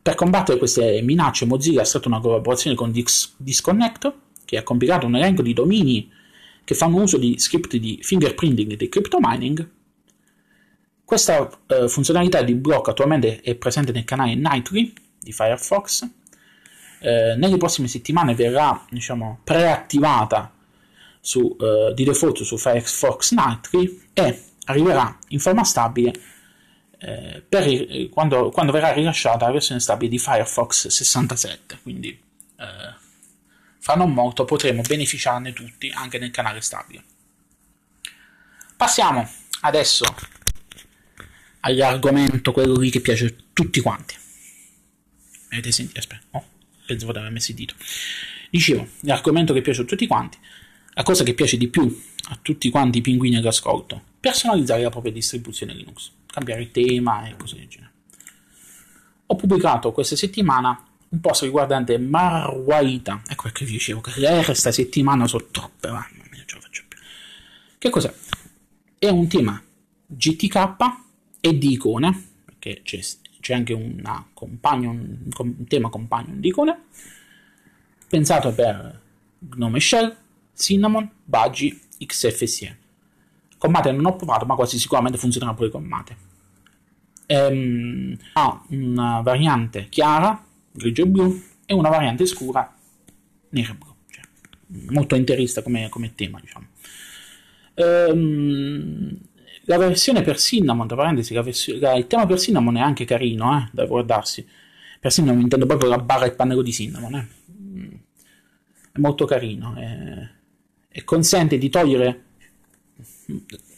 Per 0.01 0.15
combattere 0.15 0.57
queste 0.57 1.01
minacce 1.01 1.45
Mozilla 1.45 1.81
ha 1.81 1.85
stretto 1.85 2.07
una 2.07 2.19
collaborazione 2.19 2.75
con 2.75 2.91
Dis- 2.91 3.35
Disconnect, 3.37 4.13
che 4.45 4.57
ha 4.57 4.63
compilato 4.63 5.05
un 5.05 5.15
elenco 5.15 5.41
di 5.41 5.53
domini 5.53 6.11
che 6.63 6.73
fanno 6.73 7.01
uso 7.01 7.17
di 7.17 7.37
script 7.37 7.75
di 7.75 7.99
fingerprinting 8.01 8.71
e 8.71 8.75
di 8.75 8.89
crypto 8.89 9.17
mining. 9.19 9.69
Questa 11.03 11.49
eh, 11.67 11.87
funzionalità 11.87 12.41
di 12.41 12.55
blocco 12.55 12.91
attualmente 12.91 13.41
è 13.41 13.55
presente 13.55 13.91
nel 13.91 14.05
canale 14.05 14.35
Nightly 14.35 14.93
di 15.19 15.31
Firefox. 15.31 16.07
Eh, 17.01 17.35
nelle 17.37 17.57
prossime 17.57 17.87
settimane 17.87 18.35
verrà 18.35 18.85
diciamo, 18.89 19.39
preattivata 19.43 20.53
su, 21.19 21.55
uh, 21.59 21.93
di 21.93 22.03
default 22.03 22.41
su 22.43 22.57
Firefox 22.57 23.33
Nightly 23.33 24.01
e 24.13 24.41
arriverà 24.69 25.17
in 25.29 25.39
forma 25.39 25.63
stabile 25.63 26.13
eh, 26.99 27.43
per, 27.47 27.67
eh, 27.67 28.09
quando, 28.09 28.49
quando, 28.49 28.71
verrà 28.71 28.93
rilasciata 28.93 29.45
la 29.45 29.51
versione 29.51 29.79
stabile 29.79 30.09
di 30.09 30.19
Firefox 30.19 30.87
67 30.87 31.79
quindi 31.81 32.09
eh, 32.09 32.93
fra 33.79 33.95
non 33.95 34.13
molto 34.13 34.45
potremo 34.45 34.81
beneficiarne 34.81 35.53
tutti 35.53 35.89
anche 35.89 36.19
nel 36.19 36.31
canale 36.31 36.61
stabile. 36.61 37.03
Passiamo 38.75 39.27
adesso 39.61 40.05
all'argomento 41.61 42.51
quello 42.51 42.75
lì 42.75 42.89
che 42.89 43.01
piace 43.01 43.25
a 43.25 43.33
tutti 43.53 43.79
quanti. 43.81 44.15
Avete 45.51 45.71
sentito? 45.71 45.99
aspetta 45.99 46.25
oh, 46.31 46.45
pensavo 46.85 47.11
di 47.11 47.17
aver 47.17 47.31
messo 47.31 47.51
il 47.51 47.57
dito 47.57 47.73
dicevo 48.51 48.87
l'argomento 49.01 49.51
che 49.51 49.61
piace 49.61 49.81
a 49.81 49.85
tutti 49.85 50.05
quanti 50.05 50.37
la 50.93 51.01
cosa 51.01 51.23
che 51.23 51.33
piace 51.33 51.57
di 51.57 51.67
più 51.69 51.99
a 52.31 52.39
tutti 52.41 52.69
quanti 52.69 52.99
i 52.99 53.01
pinguini 53.01 53.37
all'ascolto, 53.37 54.01
personalizzare 54.19 54.83
la 54.83 54.89
propria 54.89 55.11
distribuzione 55.11 55.73
Linux, 55.73 56.11
cambiare 56.27 56.69
tema 56.71 57.27
e 57.27 57.35
cose 57.35 57.55
del 57.55 57.67
genere. 57.67 57.91
Ho 59.27 59.35
pubblicato 59.35 59.91
questa 59.91 60.15
settimana 60.15 60.83
un 61.09 61.21
post 61.21 61.41
riguardante 61.41 61.97
Marwaita, 61.97 63.23
ecco 63.27 63.43
perché 63.43 63.65
vi 63.65 63.71
dicevo 63.71 63.99
che 64.01 64.11
le 64.19 64.43
questa 64.43 64.71
settimana 64.71 65.25
sono 65.25 65.47
troppe, 65.49 65.89
ma 65.89 66.07
non 66.11 66.43
ce 66.45 66.55
la 66.55 66.61
faccio 66.61 66.83
più. 66.87 66.99
Che 67.77 67.89
cos'è? 67.89 68.13
È 68.99 69.09
un 69.09 69.27
tema 69.27 69.61
GTK 70.05 70.75
e 71.39 71.57
di 71.57 71.71
icone, 71.71 72.29
perché 72.45 72.81
c'è, 72.83 72.99
c'è 73.39 73.53
anche 73.55 73.73
companion, 74.33 75.31
un 75.35 75.67
tema 75.67 75.89
companion 75.89 76.39
di 76.39 76.49
icone, 76.49 76.83
pensato 78.07 78.51
per 78.53 79.01
Gnome 79.39 79.79
Shell, 79.79 80.15
Cinnamon, 80.55 81.09
Budgie, 81.23 81.79
XFCE. 82.05 82.77
Con 83.57 83.71
Mate 83.71 83.91
non 83.91 84.05
ho 84.05 84.15
provato, 84.15 84.45
ma 84.45 84.55
quasi 84.55 84.79
sicuramente 84.79 85.17
funzionerà 85.17 85.53
pure 85.53 85.69
con 85.69 85.83
Mate. 85.83 86.17
Ehm, 87.25 88.17
ha 88.33 88.63
una 88.69 89.21
variante 89.21 89.87
chiara, 89.89 90.43
grigio 90.71 91.03
e 91.03 91.07
blu, 91.07 91.43
e 91.65 91.73
una 91.73 91.89
variante 91.89 92.25
scura, 92.25 92.73
nero 93.49 93.71
e 93.73 93.75
blu. 93.75 93.93
Cioè, 94.09 94.23
molto 94.91 95.15
interista 95.15 95.61
come, 95.61 95.89
come 95.89 96.15
tema, 96.15 96.39
diciamo. 96.39 96.67
Ehm, 97.75 99.19
la 99.65 99.77
versione 99.77 100.21
per 100.21 100.39
Cinnamon, 100.39 100.87
tra 100.87 100.95
parentesi, 100.95 101.33
versione, 101.33 101.79
la, 101.79 101.95
il 101.95 102.07
tema 102.07 102.25
per 102.25 102.39
Cinnamon 102.39 102.77
è 102.77 102.81
anche 102.81 103.05
carino, 103.05 103.57
eh, 103.57 103.69
da 103.73 103.85
guardarsi. 103.85 104.47
Per 104.99 105.11
Cinnamon 105.11 105.41
intendo 105.41 105.65
proprio 105.65 105.89
la 105.89 105.97
barra 105.97 106.25
e 106.25 106.29
il 106.29 106.35
pannello 106.35 106.61
di 106.61 106.71
Cinnamon, 106.71 107.15
eh. 107.15 107.27
È 108.91 108.99
molto 108.99 109.25
carino. 109.25 109.75
Eh 109.77 110.37
e 110.91 111.03
consente 111.03 111.57
di 111.57 111.69
togliere 111.69 112.23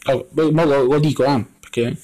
allora, 0.04 0.64
lo, 0.64 0.82
lo, 0.84 0.98
dico 0.98 1.24
eh, 1.24 1.44
perché 1.60 1.96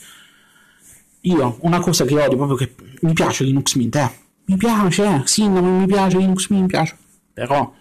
io 1.22 1.58
una 1.60 1.80
cosa 1.80 2.04
che 2.04 2.14
odio 2.14 2.36
proprio 2.36 2.56
che 2.56 2.74
mi 3.00 3.14
piace 3.14 3.44
Linux 3.44 3.74
Mint 3.74 3.96
eh. 3.96 4.10
mi 4.46 4.56
piace 4.56 5.04
eh. 5.04 5.22
sì 5.24 5.48
mi 5.48 5.86
piace 5.86 6.18
Linux 6.18 6.48
Mint 6.48 6.62
mi 6.62 6.68
piace 6.68 6.96
però 7.32 7.74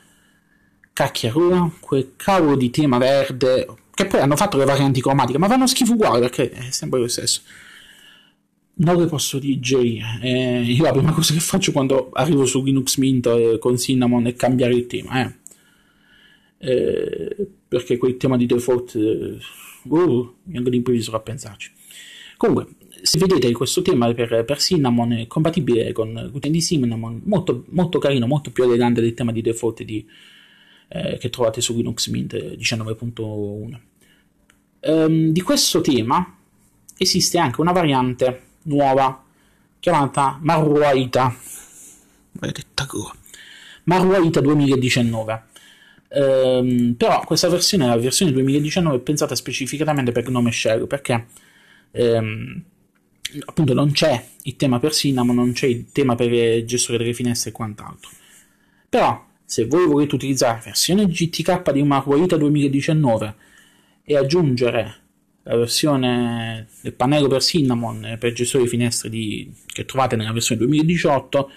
cacchiarona 0.93 1.71
quel 1.79 2.13
cavolo 2.15 2.55
di 2.55 2.69
tema 2.69 2.97
verde 2.97 3.67
che 3.93 4.05
poi 4.05 4.21
hanno 4.21 4.35
fatto 4.35 4.57
le 4.57 4.65
varianti 4.65 5.01
cromatiche 5.01 5.37
ma 5.37 5.47
fanno 5.47 5.67
schifo 5.67 5.93
uguale 5.93 6.21
perché 6.21 6.49
è 6.49 6.71
sempre 6.71 6.99
lo 6.99 7.07
stesso 7.07 7.41
non 8.79 8.95
le 8.95 9.07
posso 9.07 9.37
digerire 9.37 10.19
eh, 10.21 10.61
io 10.61 10.83
la 10.83 10.91
prima 10.91 11.11
cosa 11.11 11.33
che 11.33 11.39
faccio 11.39 11.71
quando 11.71 12.09
arrivo 12.13 12.45
su 12.45 12.63
Linux 12.63 12.97
Mint 12.97 13.25
eh, 13.27 13.57
con 13.59 13.77
Cinnamon 13.77 14.27
è 14.27 14.35
cambiare 14.35 14.73
il 14.73 14.87
tema 14.87 15.21
eh 15.21 15.45
eh, 16.59 17.47
perché 17.67 17.97
quel 17.97 18.17
tema 18.17 18.37
di 18.37 18.45
default 18.45 18.93
uh, 18.95 19.37
mi 20.43 20.53
vengo 20.53 20.69
d'improvviso 20.69 21.15
a 21.15 21.19
pensarci 21.19 21.71
comunque 22.37 22.67
se 23.01 23.17
vedete 23.19 23.51
questo 23.51 23.81
tema 23.81 24.11
per, 24.13 24.43
per, 24.45 24.59
Cinnamon 24.59 25.13
è 25.13 25.27
compatibile 25.27 25.91
con 25.91 26.29
Routine 26.31 26.53
di 26.53 26.61
Cinnamon, 26.61 27.21
molto, 27.25 27.65
molto 27.69 27.99
carino, 27.99 28.27
molto 28.27 28.51
più 28.51 28.63
elegante 28.63 29.01
del 29.01 29.13
tema 29.13 29.31
di 29.31 29.41
default 29.41 29.83
di, 29.83 30.05
eh, 30.89 31.17
che 31.17 31.29
trovate 31.29 31.61
su 31.61 31.75
Linux 31.75 32.07
Mint 32.09 32.33
19.1. 32.35 33.21
Um, 33.21 33.79
ehm, 34.79 35.29
di 35.29 35.41
questo 35.41 35.81
tema 35.81 36.37
esiste 36.97 37.37
anche 37.37 37.61
una 37.61 37.71
variante 37.71 38.41
nuova 38.63 39.23
chiamata 39.79 40.39
Marwaita. 40.41 41.35
Marwaita 43.83 44.41
2019. 44.41 45.43
Um, 46.09 46.93
però 46.93 47.21
questa 47.25 47.49
versione, 47.49 47.87
la 47.87 47.97
versione 47.97 48.31
2019, 48.31 48.97
è 48.97 48.99
pensata 48.99 49.35
specificatamente 49.35 50.11
per 50.11 50.29
Gnome 50.29 50.51
Shell 50.51 50.87
perché 50.87 51.25
um, 51.91 52.63
appunto 53.45 53.73
non 53.73 53.91
c'è 53.91 54.23
il 54.43 54.55
tema 54.55 54.79
per 54.79 54.93
Cinnamon, 54.93 55.35
non 55.35 55.51
c'è 55.51 55.67
il 55.67 55.91
tema 55.91 56.15
per 56.15 56.63
gestore 56.65 56.97
delle 56.97 57.13
finestre 57.13 57.49
e 57.49 57.53
quant'altro. 57.53 58.09
Però 58.89 59.25
se 59.43 59.65
voi 59.65 59.85
volete 59.85 60.15
utilizzare 60.15 60.57
la 60.57 60.63
versione 60.65 61.07
GTK 61.07 61.71
di 61.71 61.83
Marguerita 61.83 62.37
2019 62.37 63.35
e 64.03 64.17
aggiungere 64.17 64.95
la 65.43 65.55
versione 65.55 66.67
del 66.81 66.93
pannello 66.93 67.27
per 67.27 67.41
Cinnamon 67.41 68.17
per 68.19 68.33
gestore 68.33 68.63
di 68.63 68.69
finestre 68.69 69.09
di, 69.09 69.53
che 69.65 69.85
trovate 69.85 70.15
nella 70.15 70.33
versione 70.33 70.61
2018 70.61 71.51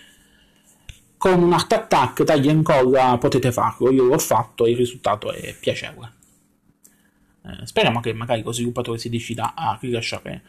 con 1.20 1.42
un 1.42 1.52
art 1.52 1.70
attack 1.72 2.24
taglia 2.24 2.50
e 2.50 2.54
incolla 2.54 3.18
potete 3.18 3.52
farlo 3.52 3.90
io 3.90 4.04
l'ho 4.04 4.18
fatto 4.18 4.64
e 4.64 4.70
il 4.70 4.76
risultato 4.78 5.30
è 5.30 5.54
piacevole 5.54 6.12
eh, 7.44 7.66
speriamo 7.66 8.00
che 8.00 8.14
magari 8.14 8.42
lo 8.42 8.52
sviluppatore 8.52 8.96
si 8.96 9.10
decida 9.10 9.52
a 9.54 9.76
rilasciare 9.78 10.42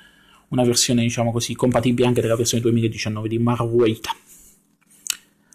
una 0.52 0.64
versione, 0.64 1.02
diciamo 1.02 1.32
così, 1.32 1.56
compatibile 1.56 2.08
anche 2.08 2.22
della 2.22 2.36
versione 2.36 2.64
2019 2.64 3.28
di 3.28 3.40
Marwait. 3.40 4.08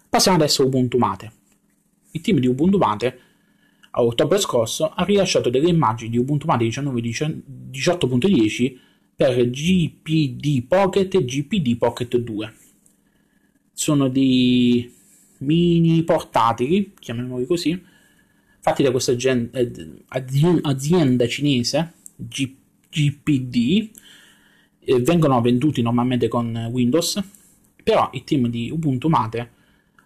Passiamo 0.09 0.37
adesso 0.37 0.63
a 0.63 0.65
Ubuntu 0.65 0.97
Mate. 0.97 1.31
Il 2.11 2.21
team 2.21 2.39
di 2.39 2.47
Ubuntu 2.47 2.77
Mate 2.77 3.19
a 3.91 4.03
ottobre 4.03 4.39
scorso 4.39 4.89
ha 4.89 5.03
rilasciato 5.03 5.49
delle 5.49 5.69
immagini 5.69 6.09
di 6.09 6.17
Ubuntu 6.17 6.47
Mate 6.47 6.65
18.10 6.65 8.77
per 9.15 9.49
GPD 9.49 10.65
Pocket 10.67 11.13
e 11.13 11.25
GPD 11.25 11.77
Pocket 11.77 12.17
2. 12.17 12.53
Sono 13.73 14.07
dei 14.07 14.91
mini 15.39 16.03
portatili, 16.03 16.93
chiamiamoli 16.99 17.45
così, 17.45 17.81
fatti 18.59 18.83
da 18.83 18.91
questa 18.91 19.11
azienda 19.11 21.27
cinese, 21.27 21.93
GPD, 22.89 23.89
eh, 24.79 24.99
vengono 25.01 25.41
venduti 25.41 25.81
normalmente 25.81 26.27
con 26.27 26.69
Windows, 26.71 27.21
però 27.83 28.09
il 28.13 28.23
team 28.23 28.47
di 28.47 28.69
Ubuntu 28.69 29.07
Mate 29.07 29.51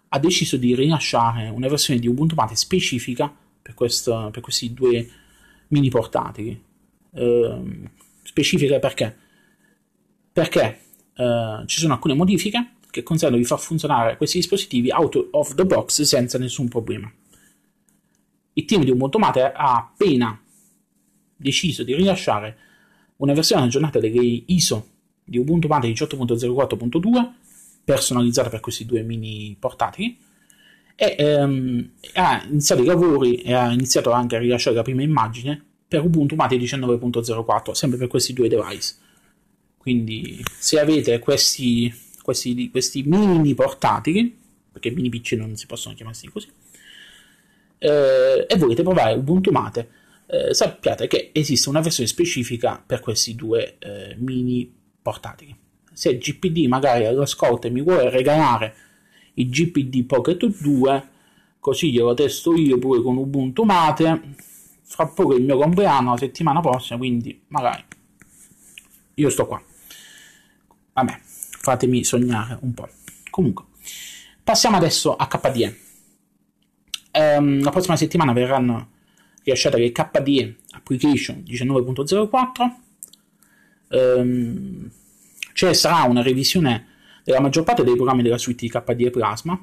ha 0.09 0.19
deciso 0.19 0.57
di 0.57 0.75
rilasciare 0.75 1.49
una 1.49 1.67
versione 1.67 1.99
di 1.99 2.07
Ubuntu 2.07 2.35
Mate 2.35 2.55
specifica 2.55 3.33
per, 3.61 3.73
questo, 3.73 4.29
per 4.31 4.41
questi 4.41 4.73
due 4.73 5.07
mini 5.69 5.89
portatili. 5.89 6.61
Eh, 7.13 7.61
specifica 8.23 8.79
perché? 8.79 9.15
Perché 10.33 10.79
eh, 11.15 11.63
ci 11.65 11.79
sono 11.79 11.93
alcune 11.93 12.13
modifiche 12.13 12.73
che 12.91 13.03
consentono 13.03 13.41
di 13.41 13.47
far 13.47 13.59
funzionare 13.59 14.17
questi 14.17 14.37
dispositivi 14.37 14.91
out 14.91 15.29
of 15.31 15.55
the 15.55 15.65
box 15.65 16.01
senza 16.03 16.37
nessun 16.37 16.67
problema. 16.67 17.11
Il 18.53 18.65
team 18.65 18.83
di 18.83 18.91
Ubuntu 18.91 19.17
ha 19.19 19.51
appena 19.53 20.39
deciso 21.35 21.83
di 21.83 21.95
rilasciare 21.95 22.57
una 23.17 23.33
versione 23.33 23.63
aggiornata 23.63 23.99
delle 23.99 24.43
ISO 24.45 24.87
di 25.23 25.37
Ubuntu 25.37 25.67
Mate 25.67 25.87
18.04.2 25.89 27.31
personalizzata 27.83 28.49
per 28.49 28.59
questi 28.59 28.85
due 28.85 29.01
mini 29.01 29.55
portatili 29.59 30.17
e 30.95 31.15
ehm, 31.17 31.91
ha 32.13 32.43
iniziato 32.47 32.81
i 32.83 32.85
lavori 32.85 33.35
e 33.37 33.53
ha 33.53 33.71
iniziato 33.71 34.11
anche 34.11 34.35
a 34.35 34.39
rilasciare 34.39 34.75
la 34.75 34.83
prima 34.83 35.01
immagine 35.01 35.63
per 35.87 36.03
Ubuntu 36.03 36.35
Mate 36.35 36.57
19.04 36.57 37.71
sempre 37.71 37.97
per 37.97 38.07
questi 38.07 38.33
due 38.33 38.49
device 38.49 38.95
quindi 39.81 40.43
se 40.59 40.79
avete 40.79 41.17
questi, 41.17 41.91
questi, 42.31 42.69
questi 42.69 43.03
mini 43.03 43.53
portatili 43.53 44.37
perché 44.71 44.89
mini 44.91 45.09
PC 45.09 45.33
non 45.33 45.55
si 45.55 45.65
possono 45.65 45.95
chiamarsi 45.95 46.29
così 46.29 46.47
eh, 47.77 48.45
e 48.47 48.57
volete 48.57 48.83
provare 48.83 49.15
Ubuntu 49.15 49.51
Mate 49.51 49.89
eh, 50.27 50.53
sappiate 50.53 51.07
che 51.07 51.31
esiste 51.33 51.67
una 51.67 51.81
versione 51.81 52.07
specifica 52.07 52.81
per 52.83 53.01
questi 53.01 53.35
due 53.35 53.77
eh, 53.79 54.15
mini 54.17 54.71
portatili. 55.01 55.53
Se 55.91 56.17
GPD 56.17 56.67
magari 56.67 57.05
all'ascolto 57.05 57.69
mi 57.69 57.81
vuole 57.81 58.09
regalare 58.09 58.75
il 59.33 59.49
GPD 59.49 60.05
Pocket 60.05 60.45
2, 60.45 61.09
così 61.59 61.91
glielo 61.91 62.13
testo 62.13 62.55
io 62.55 62.77
pure 62.77 63.01
con 63.01 63.17
Ubuntu 63.17 63.63
Mate, 63.63 64.35
fra 64.83 65.07
poco 65.07 65.35
il 65.35 65.43
mio 65.43 65.57
compleanno 65.57 66.11
la 66.11 66.17
settimana 66.17 66.61
prossima, 66.61 66.97
quindi 66.97 67.41
magari 67.47 67.83
io 69.15 69.29
sto 69.29 69.45
qua. 69.47 69.61
Vabbè, 70.93 71.19
fatemi 71.61 72.03
sognare 72.03 72.57
un 72.61 72.73
po'. 72.73 72.89
Comunque, 73.29 73.65
passiamo 74.43 74.77
adesso 74.77 75.15
a 75.15 75.27
KDE. 75.27 75.79
Um, 77.13 77.61
la 77.61 77.71
prossima 77.71 77.95
settimana 77.95 78.33
verranno 78.33 78.89
rilasciata 79.43 79.77
che 79.77 79.91
KDE 79.91 80.55
Application 80.71 81.43
19.04 81.45 82.71
ehm, 83.89 84.91
ci 85.53 85.73
sarà 85.73 86.03
una 86.03 86.21
revisione 86.21 86.87
della 87.23 87.41
maggior 87.41 87.63
parte 87.63 87.83
dei 87.83 87.95
programmi 87.95 88.21
della 88.21 88.37
suite 88.37 88.65
di 88.65 88.71
KDE 88.71 89.09
Plasma 89.09 89.59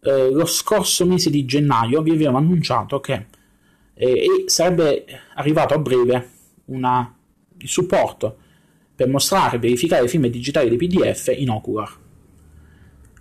eh, 0.00 0.30
lo 0.30 0.46
scorso 0.46 1.06
mese 1.06 1.30
di 1.30 1.44
gennaio 1.44 2.02
vi 2.02 2.12
abbiamo 2.12 2.38
annunciato 2.38 3.00
che 3.00 3.26
eh, 3.94 4.44
sarebbe 4.46 5.04
arrivato 5.34 5.74
a 5.74 5.78
breve 5.78 6.30
una, 6.66 7.14
il 7.58 7.68
supporto 7.68 8.38
per 9.00 9.08
mostrare 9.08 9.56
e 9.56 9.58
verificare 9.58 10.06
film 10.08 10.26
digitali 10.26 10.68
dei 10.68 10.76
PDF 10.76 11.32
in 11.34 11.48
Ocular. 11.48 11.90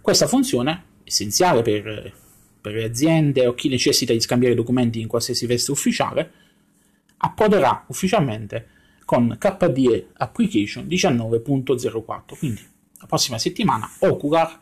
Questa 0.02 0.28
funzione, 0.28 0.84
essenziale 1.06 1.62
per 1.62 2.14
per 2.60 2.74
le 2.74 2.84
aziende 2.84 3.48
o 3.48 3.54
chi 3.54 3.70
necessita 3.70 4.12
di 4.12 4.20
scambiare 4.20 4.56
documenti 4.56 5.00
in 5.00 5.08
qualsiasi 5.08 5.46
veste 5.46 5.72
ufficiale, 5.72 6.32
approderà 7.16 7.86
ufficialmente 7.88 8.68
con 9.06 9.38
KDE 9.40 10.10
Application 10.18 10.86
19.04. 10.86 12.38
Quindi 12.38 12.62
la 13.00 13.06
prossima 13.06 13.38
settimana 13.38 13.90
Ocular 14.00 14.60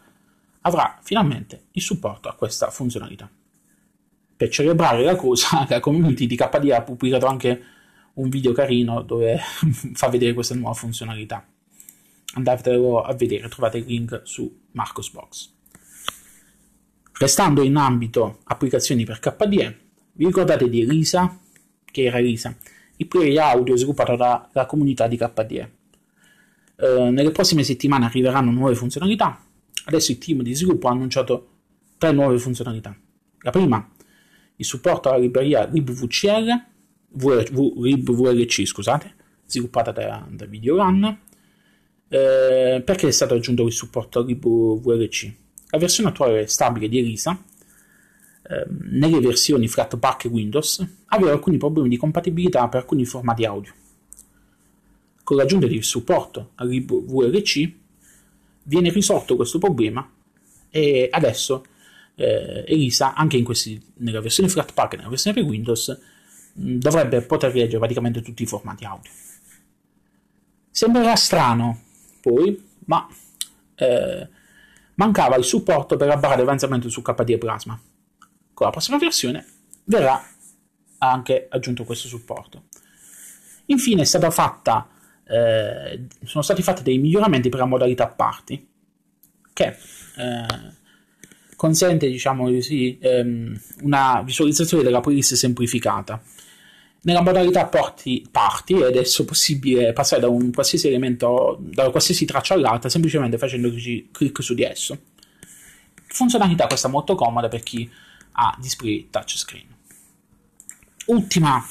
avrà 0.62 0.99
finalmente 1.01 1.63
il 1.71 1.82
supporto 1.82 2.30
a 2.30 2.36
questa 2.36 2.69
funzionalità. 2.69 3.27
Per 4.38 4.49
celebrare 4.49 5.03
la 5.03 5.15
cosa, 5.15 5.65
la 5.67 5.80
community 5.80 6.27
di 6.27 6.36
KDE 6.36 6.75
ha 6.75 6.84
pubblicato 6.84 7.25
anche 7.25 7.63
un 8.17 8.30
video 8.30 8.51
carino 8.51 9.01
dove 9.01 9.39
fa 9.93 10.08
vedere 10.10 10.34
questa 10.34 10.56
nuova 10.56 10.73
funzionalità. 10.73 11.45
Andatelo 12.36 13.01
a 13.01 13.13
vedere, 13.13 13.49
trovate 13.49 13.77
il 13.77 13.86
link 13.86 14.21
su 14.23 14.65
Marcosbox. 14.71 15.56
Restando 17.19 17.63
in 17.63 17.75
ambito 17.75 18.39
applicazioni 18.43 19.03
per 19.03 19.19
KDE, 19.19 19.80
vi 20.13 20.25
ricordate 20.25 20.69
di 20.69 20.88
Risa, 20.88 21.39
che 21.84 22.03
era 22.03 22.17
Risa, 22.17 22.56
il 22.97 23.08
player 23.08 23.39
audio 23.39 23.75
sviluppato 23.75 24.15
dalla 24.15 24.65
comunità 24.67 25.08
di 25.08 25.17
KDE. 25.17 25.71
Eh, 26.80 27.10
nelle 27.10 27.32
prossime 27.32 27.63
settimane 27.63 28.06
arriveranno 28.06 28.51
nuove 28.51 28.75
funzionalità. 28.75 29.43
Adesso 29.86 30.12
il 30.12 30.17
team 30.17 30.41
di 30.41 30.53
sviluppo 30.53 30.88
ha 30.88 30.91
annunciato 30.91 31.49
tre 31.97 32.12
nuove 32.12 32.38
funzionalità. 32.38 32.95
La 33.41 33.51
prima, 33.51 33.89
il 34.58 34.65
supporto 34.65 35.10
alla 35.10 35.17
libreria 35.17 35.65
libvcl, 35.65 36.65
libvlc, 37.19 38.65
scusate, 38.65 39.13
sviluppata 39.45 39.91
da, 39.91 40.27
da 40.30 40.45
Videorun, 40.45 41.19
eh, 42.10 42.82
perché 42.84 43.08
è 43.08 43.12
stato 43.12 43.34
aggiunto 43.34 43.65
il 43.65 43.73
supporto 43.73 44.19
a 44.19 44.23
libvlc 44.23 45.34
la 45.69 45.77
versione 45.77 46.10
attuale 46.10 46.47
stabile 46.47 46.88
di 46.88 46.99
Elisa, 46.99 47.43
eh, 48.43 48.65
nelle 48.89 49.19
versioni 49.19 49.67
Flatpak 49.67 50.25
e 50.25 50.30
Windows, 50.30 50.86
aveva 51.08 51.32
alcuni 51.32 51.58
problemi 51.58 51.89
di 51.89 51.97
compatibilità 51.97 52.67
per 52.69 52.82
alcuni 52.82 53.06
formati 53.06 53.43
audio. 53.45 53.73
Con 55.23 55.36
l'aggiunta 55.36 55.67
del 55.67 55.84
supporto 55.84 56.51
al 56.56 56.69
VLC 56.69 57.69
viene 58.63 58.89
risolto 58.91 59.36
questo 59.36 59.58
problema 59.58 60.10
e 60.69 61.10
adesso 61.12 61.65
eh, 62.15 62.63
Elisa, 62.65 63.13
anche 63.13 63.41
questi, 63.43 63.82
nella 63.97 64.21
versione 64.21 64.47
Flatpak 64.47 64.93
e 64.93 64.97
nella 64.97 65.10
versione 65.10 65.36
per 65.36 65.45
Windows, 65.45 65.99
dovrebbe 66.60 67.22
poter 67.22 67.54
leggere 67.54 67.78
praticamente 67.78 68.22
tutti 68.22 68.43
i 68.43 68.48
formati 68.48 68.84
audio. 68.84 69.12
Sembrerà 70.72 71.15
strano, 71.15 71.82
poi, 72.20 72.62
ma 72.86 73.08
eh, 73.76 74.30
mancava 74.96 75.36
il 75.36 75.43
supporto 75.43 75.98
per 75.98 76.08
la 76.08 76.17
barra 76.17 76.36
di 76.36 76.41
avanzamento 76.41 76.89
su 76.89 77.02
KDE 77.02 77.38
Plasma. 77.38 77.80
Con 78.54 78.65
la 78.65 78.72
prossima 78.72 78.98
versione 78.98 79.46
verrà 79.84 80.20
anche 80.98 81.48
aggiunto 81.50 81.84
questo 81.84 82.08
supporto. 82.08 82.63
Infine 83.65 84.06
fatta 84.06 84.89
eh, 85.26 86.08
sono 86.24 86.43
stati 86.43 86.63
fatti 86.63 86.84
dei 86.84 86.98
miglioramenti 86.98 87.50
per 87.50 87.60
la 87.60 87.65
modalità 87.65 88.08
party 88.08 88.67
che 89.54 89.76
eh, 90.17 90.76
consente 91.56 92.08
diciamo 92.08 92.46
così 92.46 92.98
ehm, 93.02 93.60
una 93.82 94.22
visualizzazione 94.24 94.84
della 94.84 95.02
playlist 95.02 95.34
semplificata 95.34 96.22
nella 97.01 97.21
modalità 97.21 97.65
party, 97.65 98.25
party 98.29 98.79
è 98.79 98.86
adesso 98.86 99.23
possibile 99.23 99.93
passare 99.93 100.21
da 100.21 100.27
un 100.27 100.51
qualsiasi 100.51 100.88
elemento 100.88 101.57
da 101.60 101.89
qualsiasi 101.89 102.25
traccia 102.25 102.53
all'altra 102.53 102.89
semplicemente 102.89 103.38
facendo 103.38 103.71
clic 104.12 104.43
su 104.43 104.53
di 104.53 104.63
esso. 104.63 104.97
Funzionalità 106.07 106.67
questa 106.67 106.88
molto 106.88 107.15
comoda 107.15 107.47
per 107.47 107.62
chi 107.62 107.89
ha 108.33 108.55
display 108.60 109.07
touchscreen. 109.10 109.65
Ultima 111.05 111.65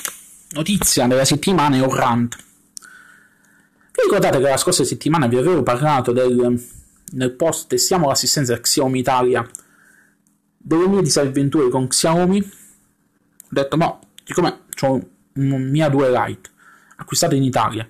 notizia 0.51 1.07
della 1.07 1.25
settimana 1.25 1.77
è 1.77 1.81
un 1.81 1.95
rant. 1.95 2.37
Vi 2.37 4.03
ricordate 4.03 4.39
che 4.39 4.49
la 4.49 4.57
scorsa 4.57 4.85
settimana 4.85 5.27
vi 5.27 5.37
avevo 5.37 5.63
parlato 5.63 6.13
del, 6.13 6.67
nel 7.13 7.33
post 7.33 7.69
testiamo 7.69 8.09
l'assistenza 8.09 8.59
Xiaomi 8.59 8.99
Italia 8.99 9.47
delle 10.57 10.89
mie 10.89 11.03
disavventure 11.03 11.69
con 11.69 11.89
Xiaomi? 11.89 12.39
Ho 12.41 13.49
detto 13.49 13.77
ma 13.77 13.99
siccome 14.25 14.61
ho 14.83 15.09
un 15.37 15.63
Mi 15.71 15.81
A2 15.81 16.11
Lite 16.11 16.51
acquistato 16.97 17.35
in 17.35 17.43
Italia 17.43 17.89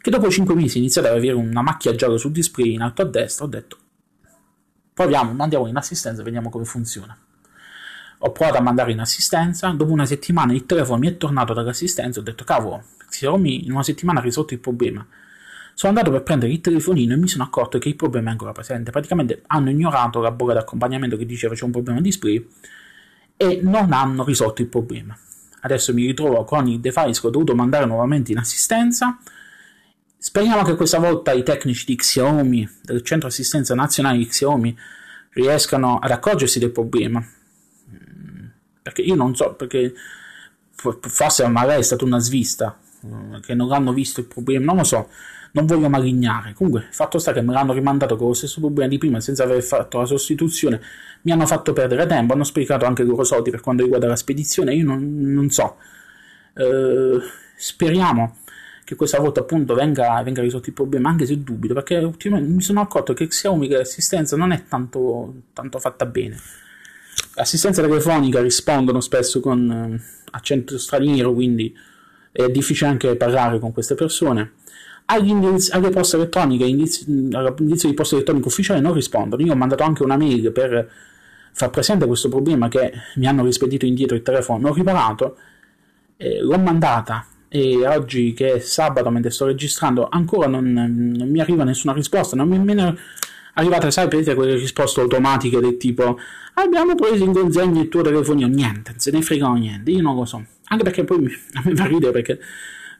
che 0.00 0.10
dopo 0.10 0.30
5 0.30 0.54
mesi 0.54 0.76
è 0.76 0.78
iniziato 0.80 1.08
ad 1.08 1.14
avere 1.14 1.34
una 1.34 1.62
macchia 1.62 1.94
gialla 1.94 2.18
sul 2.18 2.32
display 2.32 2.72
in 2.72 2.82
alto 2.82 3.02
a 3.02 3.04
destra 3.04 3.44
ho 3.44 3.48
detto 3.48 3.76
proviamo, 4.92 5.32
mandiamo 5.32 5.66
in 5.66 5.76
assistenza 5.76 6.20
e 6.20 6.24
vediamo 6.24 6.50
come 6.50 6.64
funziona 6.64 7.16
ho 8.20 8.32
provato 8.32 8.58
a 8.58 8.62
mandare 8.62 8.92
in 8.92 9.00
assistenza 9.00 9.68
dopo 9.70 9.92
una 9.92 10.06
settimana 10.06 10.52
il 10.52 10.66
telefono 10.66 10.98
mi 10.98 11.08
è 11.08 11.16
tornato 11.16 11.52
dall'assistenza 11.52 12.20
ho 12.20 12.22
detto 12.22 12.44
cavolo 12.44 12.84
Xiaomi 13.08 13.64
in 13.64 13.72
una 13.72 13.82
settimana 13.82 14.20
ha 14.20 14.22
risolto 14.22 14.54
il 14.54 14.60
problema 14.60 15.06
sono 15.78 15.92
andato 15.92 16.10
per 16.10 16.24
prendere 16.24 16.50
il 16.50 16.60
telefonino 16.60 17.14
e 17.14 17.16
mi 17.16 17.28
sono 17.28 17.44
accorto 17.44 17.78
che 17.78 17.88
il 17.88 17.94
problema 17.94 18.30
è 18.30 18.32
ancora 18.32 18.50
presente. 18.50 18.90
Praticamente 18.90 19.44
hanno 19.46 19.70
ignorato 19.70 20.20
la 20.20 20.32
bolla 20.32 20.54
d'accompagnamento 20.54 21.16
che 21.16 21.24
diceva 21.24 21.54
c'è 21.54 21.62
un 21.62 21.70
problema 21.70 21.98
di 21.98 22.06
display 22.06 22.48
e 23.36 23.60
non 23.62 23.92
hanno 23.92 24.24
risolto 24.24 24.60
il 24.60 24.66
problema. 24.66 25.16
Adesso 25.60 25.92
mi 25.92 26.06
ritrovo 26.06 26.44
con 26.44 26.66
il 26.68 26.80
device 26.80 27.20
che 27.20 27.26
ho 27.26 27.30
dovuto 27.30 27.54
mandare 27.54 27.86
nuovamente 27.86 28.32
in 28.32 28.38
assistenza. 28.38 29.18
Speriamo 30.16 30.62
che 30.62 30.74
questa 30.74 30.98
volta 30.98 31.32
i 31.32 31.42
tecnici 31.42 31.84
di 31.84 31.96
Xiaomi, 31.96 32.68
del 32.82 33.02
centro 33.02 33.28
assistenza 33.28 33.74
nazionale 33.74 34.18
di 34.18 34.26
Xiaomi, 34.26 34.76
riescano 35.30 35.98
ad 35.98 36.10
accorgersi 36.10 36.58
del 36.58 36.70
problema. 36.70 37.24
Perché 38.82 39.02
io 39.02 39.14
non 39.14 39.34
so, 39.34 39.54
perché 39.54 39.94
forse 40.74 41.46
magari 41.48 41.80
è 41.80 41.84
stata 41.84 42.04
una 42.04 42.18
svista, 42.18 42.78
eh, 43.02 43.40
che 43.40 43.54
non 43.54 43.72
hanno 43.72 43.92
visto 43.92 44.20
il 44.20 44.26
problema, 44.26 44.64
non 44.64 44.76
lo 44.76 44.84
so 44.84 45.08
non 45.52 45.66
voglio 45.66 45.88
malignare. 45.88 46.52
Comunque, 46.52 46.86
fatto 46.90 47.18
sta 47.18 47.32
che 47.32 47.40
me 47.40 47.52
l'hanno 47.52 47.72
rimandato 47.72 48.16
con 48.16 48.28
lo 48.28 48.34
stesso 48.34 48.60
problema 48.60 48.88
di 48.88 48.98
prima 48.98 49.20
senza 49.20 49.44
aver 49.44 49.62
fatto 49.62 49.98
la 49.98 50.06
sostituzione, 50.06 50.80
mi 51.22 51.32
hanno 51.32 51.46
fatto 51.46 51.72
perdere 51.72 52.06
tempo, 52.06 52.32
hanno 52.32 52.44
sprecato 52.44 52.84
anche 52.84 53.02
i 53.02 53.06
loro 53.06 53.24
soldi 53.24 53.50
per 53.50 53.60
quanto 53.60 53.82
riguarda 53.82 54.06
la 54.06 54.16
spedizione. 54.16 54.74
Io 54.74 54.84
non, 54.84 55.20
non 55.20 55.50
so. 55.50 55.76
Eh, 56.54 57.18
speriamo 57.56 58.36
che 58.84 58.94
questa 58.94 59.20
volta 59.20 59.40
appunto 59.40 59.74
venga, 59.74 60.22
venga, 60.22 60.40
risolto 60.40 60.68
il 60.68 60.74
problema, 60.74 61.10
anche 61.10 61.26
se 61.26 61.42
dubito, 61.42 61.74
perché 61.74 61.96
ultimamente 61.96 62.50
mi 62.50 62.62
sono 62.62 62.80
accorto 62.80 63.12
che 63.12 63.26
Xiaomi 63.26 63.68
l'assistenza 63.68 64.34
non 64.34 64.50
è 64.50 64.64
tanto, 64.66 65.42
tanto 65.52 65.78
fatta 65.78 66.06
bene. 66.06 66.38
L'assistenza 67.34 67.82
telefonica 67.82 68.40
rispondono 68.40 69.00
spesso 69.00 69.40
con 69.40 69.70
eh, 69.70 70.00
accento 70.30 70.78
straniero, 70.78 71.34
quindi 71.34 71.76
è 72.32 72.48
difficile 72.48 72.88
anche 72.88 73.14
parlare 73.16 73.58
con 73.58 73.72
queste 73.72 73.94
persone 73.94 74.52
alle 75.10 75.90
poste 75.90 76.16
elettroniche, 76.16 76.64
all'indizio 76.64 77.88
di 77.88 77.94
posta 77.94 78.14
elettronica 78.14 78.48
ufficiale 78.48 78.80
non 78.80 78.92
rispondono. 78.92 79.42
Io 79.42 79.52
ho 79.52 79.56
mandato 79.56 79.82
anche 79.82 80.02
una 80.02 80.16
mail 80.16 80.52
per 80.52 80.90
far 81.52 81.70
presente 81.70 82.06
questo 82.06 82.28
problema 82.28 82.68
che 82.68 82.92
mi 83.16 83.26
hanno 83.26 83.44
rispedito 83.44 83.86
indietro 83.86 84.16
il 84.16 84.22
telefono, 84.22 84.58
mi 84.58 84.68
ho 84.68 84.74
riparato, 84.74 85.36
eh, 86.16 86.40
l'ho 86.40 86.58
mandata 86.58 87.26
e 87.48 87.86
oggi 87.86 88.34
che 88.34 88.54
è 88.54 88.58
sabato 88.58 89.08
mentre 89.10 89.30
sto 89.30 89.46
registrando 89.46 90.06
ancora 90.10 90.46
non, 90.46 90.70
non 90.70 91.28
mi 91.28 91.40
arriva 91.40 91.64
nessuna 91.64 91.94
risposta, 91.94 92.36
non 92.36 92.48
mi 92.48 92.56
è 92.56 92.58
nemmeno 92.58 92.96
arrivata, 93.54 93.90
sai, 93.90 94.08
vedete 94.08 94.34
quelle 94.34 94.54
risposte 94.54 95.00
automatiche 95.00 95.58
del 95.58 95.78
tipo 95.78 96.18
abbiamo 96.54 96.94
preso 96.94 97.24
in 97.24 97.32
consegna 97.32 97.80
il 97.80 97.88
tuo 97.88 98.02
telefonino, 98.02 98.46
niente, 98.46 98.94
se 98.96 99.10
ne 99.10 99.22
fregano 99.22 99.54
niente, 99.54 99.90
io 99.90 100.02
non 100.02 100.14
lo 100.16 100.24
so. 100.24 100.44
Anche 100.66 100.84
perché 100.84 101.04
poi 101.04 101.18
mi, 101.18 101.32
a 101.54 101.62
me 101.64 101.74
fa 101.74 101.86
ridere 101.86 102.12
perché 102.12 102.38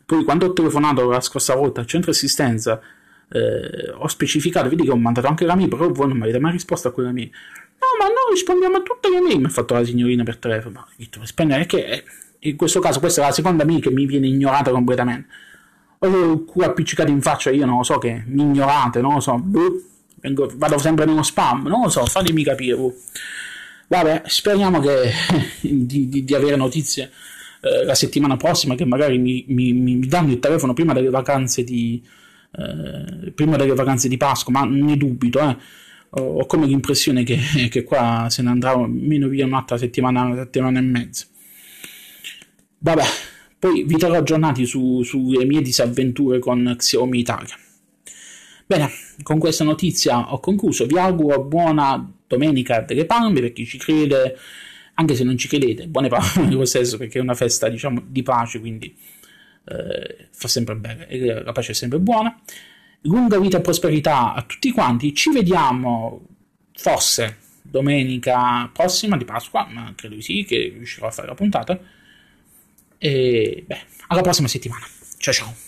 poi 0.09 0.25
quando 0.25 0.47
ho 0.47 0.53
telefonato 0.55 1.07
la 1.11 1.21
scorsa 1.21 1.55
volta 1.55 1.81
al 1.81 1.87
centro 1.87 2.13
assistenza 2.13 2.81
eh, 3.29 3.91
ho 3.95 4.09
specificato, 4.09 4.71
vedi 4.71 4.85
che 4.85 4.91
ho 4.91 4.97
mandato 4.97 5.27
anche 5.27 5.45
la 5.45 5.55
mia, 5.55 5.69
però 5.69 5.87
voi 5.91 6.09
non 6.09 6.17
mi 6.17 6.23
avete 6.23 6.39
mai 6.39 6.53
risposto 6.53 6.89
a 6.89 6.93
quella 6.93 7.13
mia. 7.13 7.27
No, 7.27 7.87
ma 7.99 8.07
noi 8.07 8.33
rispondiamo 8.33 8.79
a 8.79 8.81
tutte 8.81 9.11
le 9.11 9.21
mail, 9.21 9.39
mi 9.39 9.45
ha 9.45 9.51
fatto 9.51 9.75
la 9.75 9.85
signorina 9.85 10.23
per 10.23 10.39
telefono. 10.39 10.87
Ho 10.89 10.93
detto, 10.97 11.21
è 11.21 11.67
che 11.67 11.85
eh, 11.85 12.05
in 12.39 12.57
questo 12.57 12.81
caso 12.81 13.01
questa 13.01 13.21
è 13.21 13.25
la 13.27 13.33
seconda 13.33 13.67
mail 13.67 13.83
che 13.83 13.91
mi 13.91 14.07
viene 14.07 14.29
ignorata 14.29 14.71
completamente. 14.71 15.29
Ho 15.99 16.07
il 16.07 16.45
culo 16.47 16.65
appiccicato 16.65 17.11
in 17.11 17.21
faccia, 17.21 17.51
io 17.51 17.67
non 17.67 17.77
lo 17.77 17.83
so 17.83 17.99
che 17.99 18.23
mi 18.29 18.45
ignorate, 18.45 19.03
non 19.03 19.13
lo 19.13 19.21
so. 19.21 19.37
Boh, 19.37 19.79
vengo, 20.21 20.51
vado 20.55 20.79
sempre 20.79 21.05
nello 21.05 21.23
spam, 21.23 21.67
non 21.67 21.83
lo 21.83 21.91
so, 21.91 22.07
fatemi 22.07 22.43
capire. 22.43 22.77
Boh. 22.77 22.95
Vabbè, 23.89 24.23
speriamo 24.25 24.81
che, 24.81 25.13
di, 25.61 26.09
di, 26.09 26.25
di 26.25 26.35
avere 26.35 26.57
notizie 26.57 27.11
eh, 27.61 27.85
la 27.85 27.95
settimana 27.95 28.37
prossima 28.37 28.75
che 28.75 28.85
magari 28.85 29.19
mi, 29.19 29.45
mi, 29.49 29.73
mi, 29.73 29.99
danno 30.07 30.33
il 30.33 30.39
telefono 30.39 30.75
prima 30.75 30.93
delle 30.93 31.11
vacanze 31.11 31.65
di, 31.65 32.03
eh, 32.53 33.33
prima 33.33 33.57
delle 33.57 33.75
vacanze 33.75 34.09
di 34.09 34.17
Pasqua, 34.17 34.53
ma 34.53 34.65
ne 34.65 34.97
dubito, 34.97 35.41
eh. 35.41 35.57
ho, 36.11 36.21
ho, 36.21 36.47
come 36.47 36.67
l'impressione 36.67 37.25
che, 37.25 37.39
che, 37.69 37.83
qua 37.85 38.27
se 38.31 38.43
ne 38.43 38.51
andrà 38.51 38.77
meno 38.87 39.29
via 39.29 39.45
un'altra 39.45 39.77
settimana, 39.77 40.23
una 40.23 40.37
settimana 40.37 40.79
e 40.79 40.83
mezza. 40.83 41.27
Vabbè, 42.79 43.05
poi 43.59 43.83
vi 43.83 43.97
terrò 43.97 44.15
aggiornati 44.15 44.65
su, 44.65 45.03
sulle 45.03 45.45
mie 45.45 45.63
disavventure 45.63 46.39
con 46.39 46.75
Xiaomi 46.77 47.19
Italia. 47.19 47.57
Bene, 48.67 48.91
con 49.23 49.39
questa 49.39 49.65
notizia 49.65 50.33
ho 50.33 50.39
concluso. 50.39 50.87
Vi 50.87 50.99
auguro 50.99 51.43
buona 51.43 52.13
domenica 52.27 52.83
delle 52.83 53.07
palme 53.07 53.41
per 53.41 53.53
chi 53.53 53.65
ci 53.65 53.79
crede 53.79 54.37
anche 54.99 55.15
se 55.15 55.25
non 55.25 55.39
ci 55.39 55.49
credete, 55.49 55.87
buone 55.87 56.09
parole 56.09 56.51
lo 56.51 56.65
stesso 56.65 56.97
perché 56.97 57.19
è 57.19 57.23
una 57.23 57.35
festa 57.35 57.69
diciamo 57.69 58.03
di 58.05 58.23
pace, 58.23 58.59
quindi 58.59 58.95
eh, 59.65 60.29
fa 60.31 60.49
sempre 60.49 60.75
bene, 60.77 61.07
la 61.43 61.53
pace 61.53 61.73
è 61.73 61.75
sempre 61.75 62.01
buona. 62.01 62.37
Lunga 63.03 63.39
vita 63.39 63.59
e 63.59 63.61
prosperità 63.61 64.35
a 64.35 64.43
tutti 64.43 64.73
quanti, 64.73 65.15
ci 65.15 65.31
vediamo 65.31 66.27
forse 66.73 67.39
domenica 67.63 68.69
prossima 68.73 69.17
di 69.17 69.25
Pasqua, 69.25 69.69
ma 69.71 69.93
credo 69.95 70.17
di 70.17 70.23
sì 70.23 70.45
che 70.45 70.73
riuscirò 70.75 71.07
a 71.07 71.11
fare 71.13 71.29
la 71.29 71.35
puntata. 71.35 71.79
E 72.99 73.63
beh, 73.65 73.81
alla 74.09 74.23
prossima 74.23 74.49
settimana. 74.49 74.85
Ciao 75.19 75.33
ciao. 75.33 75.68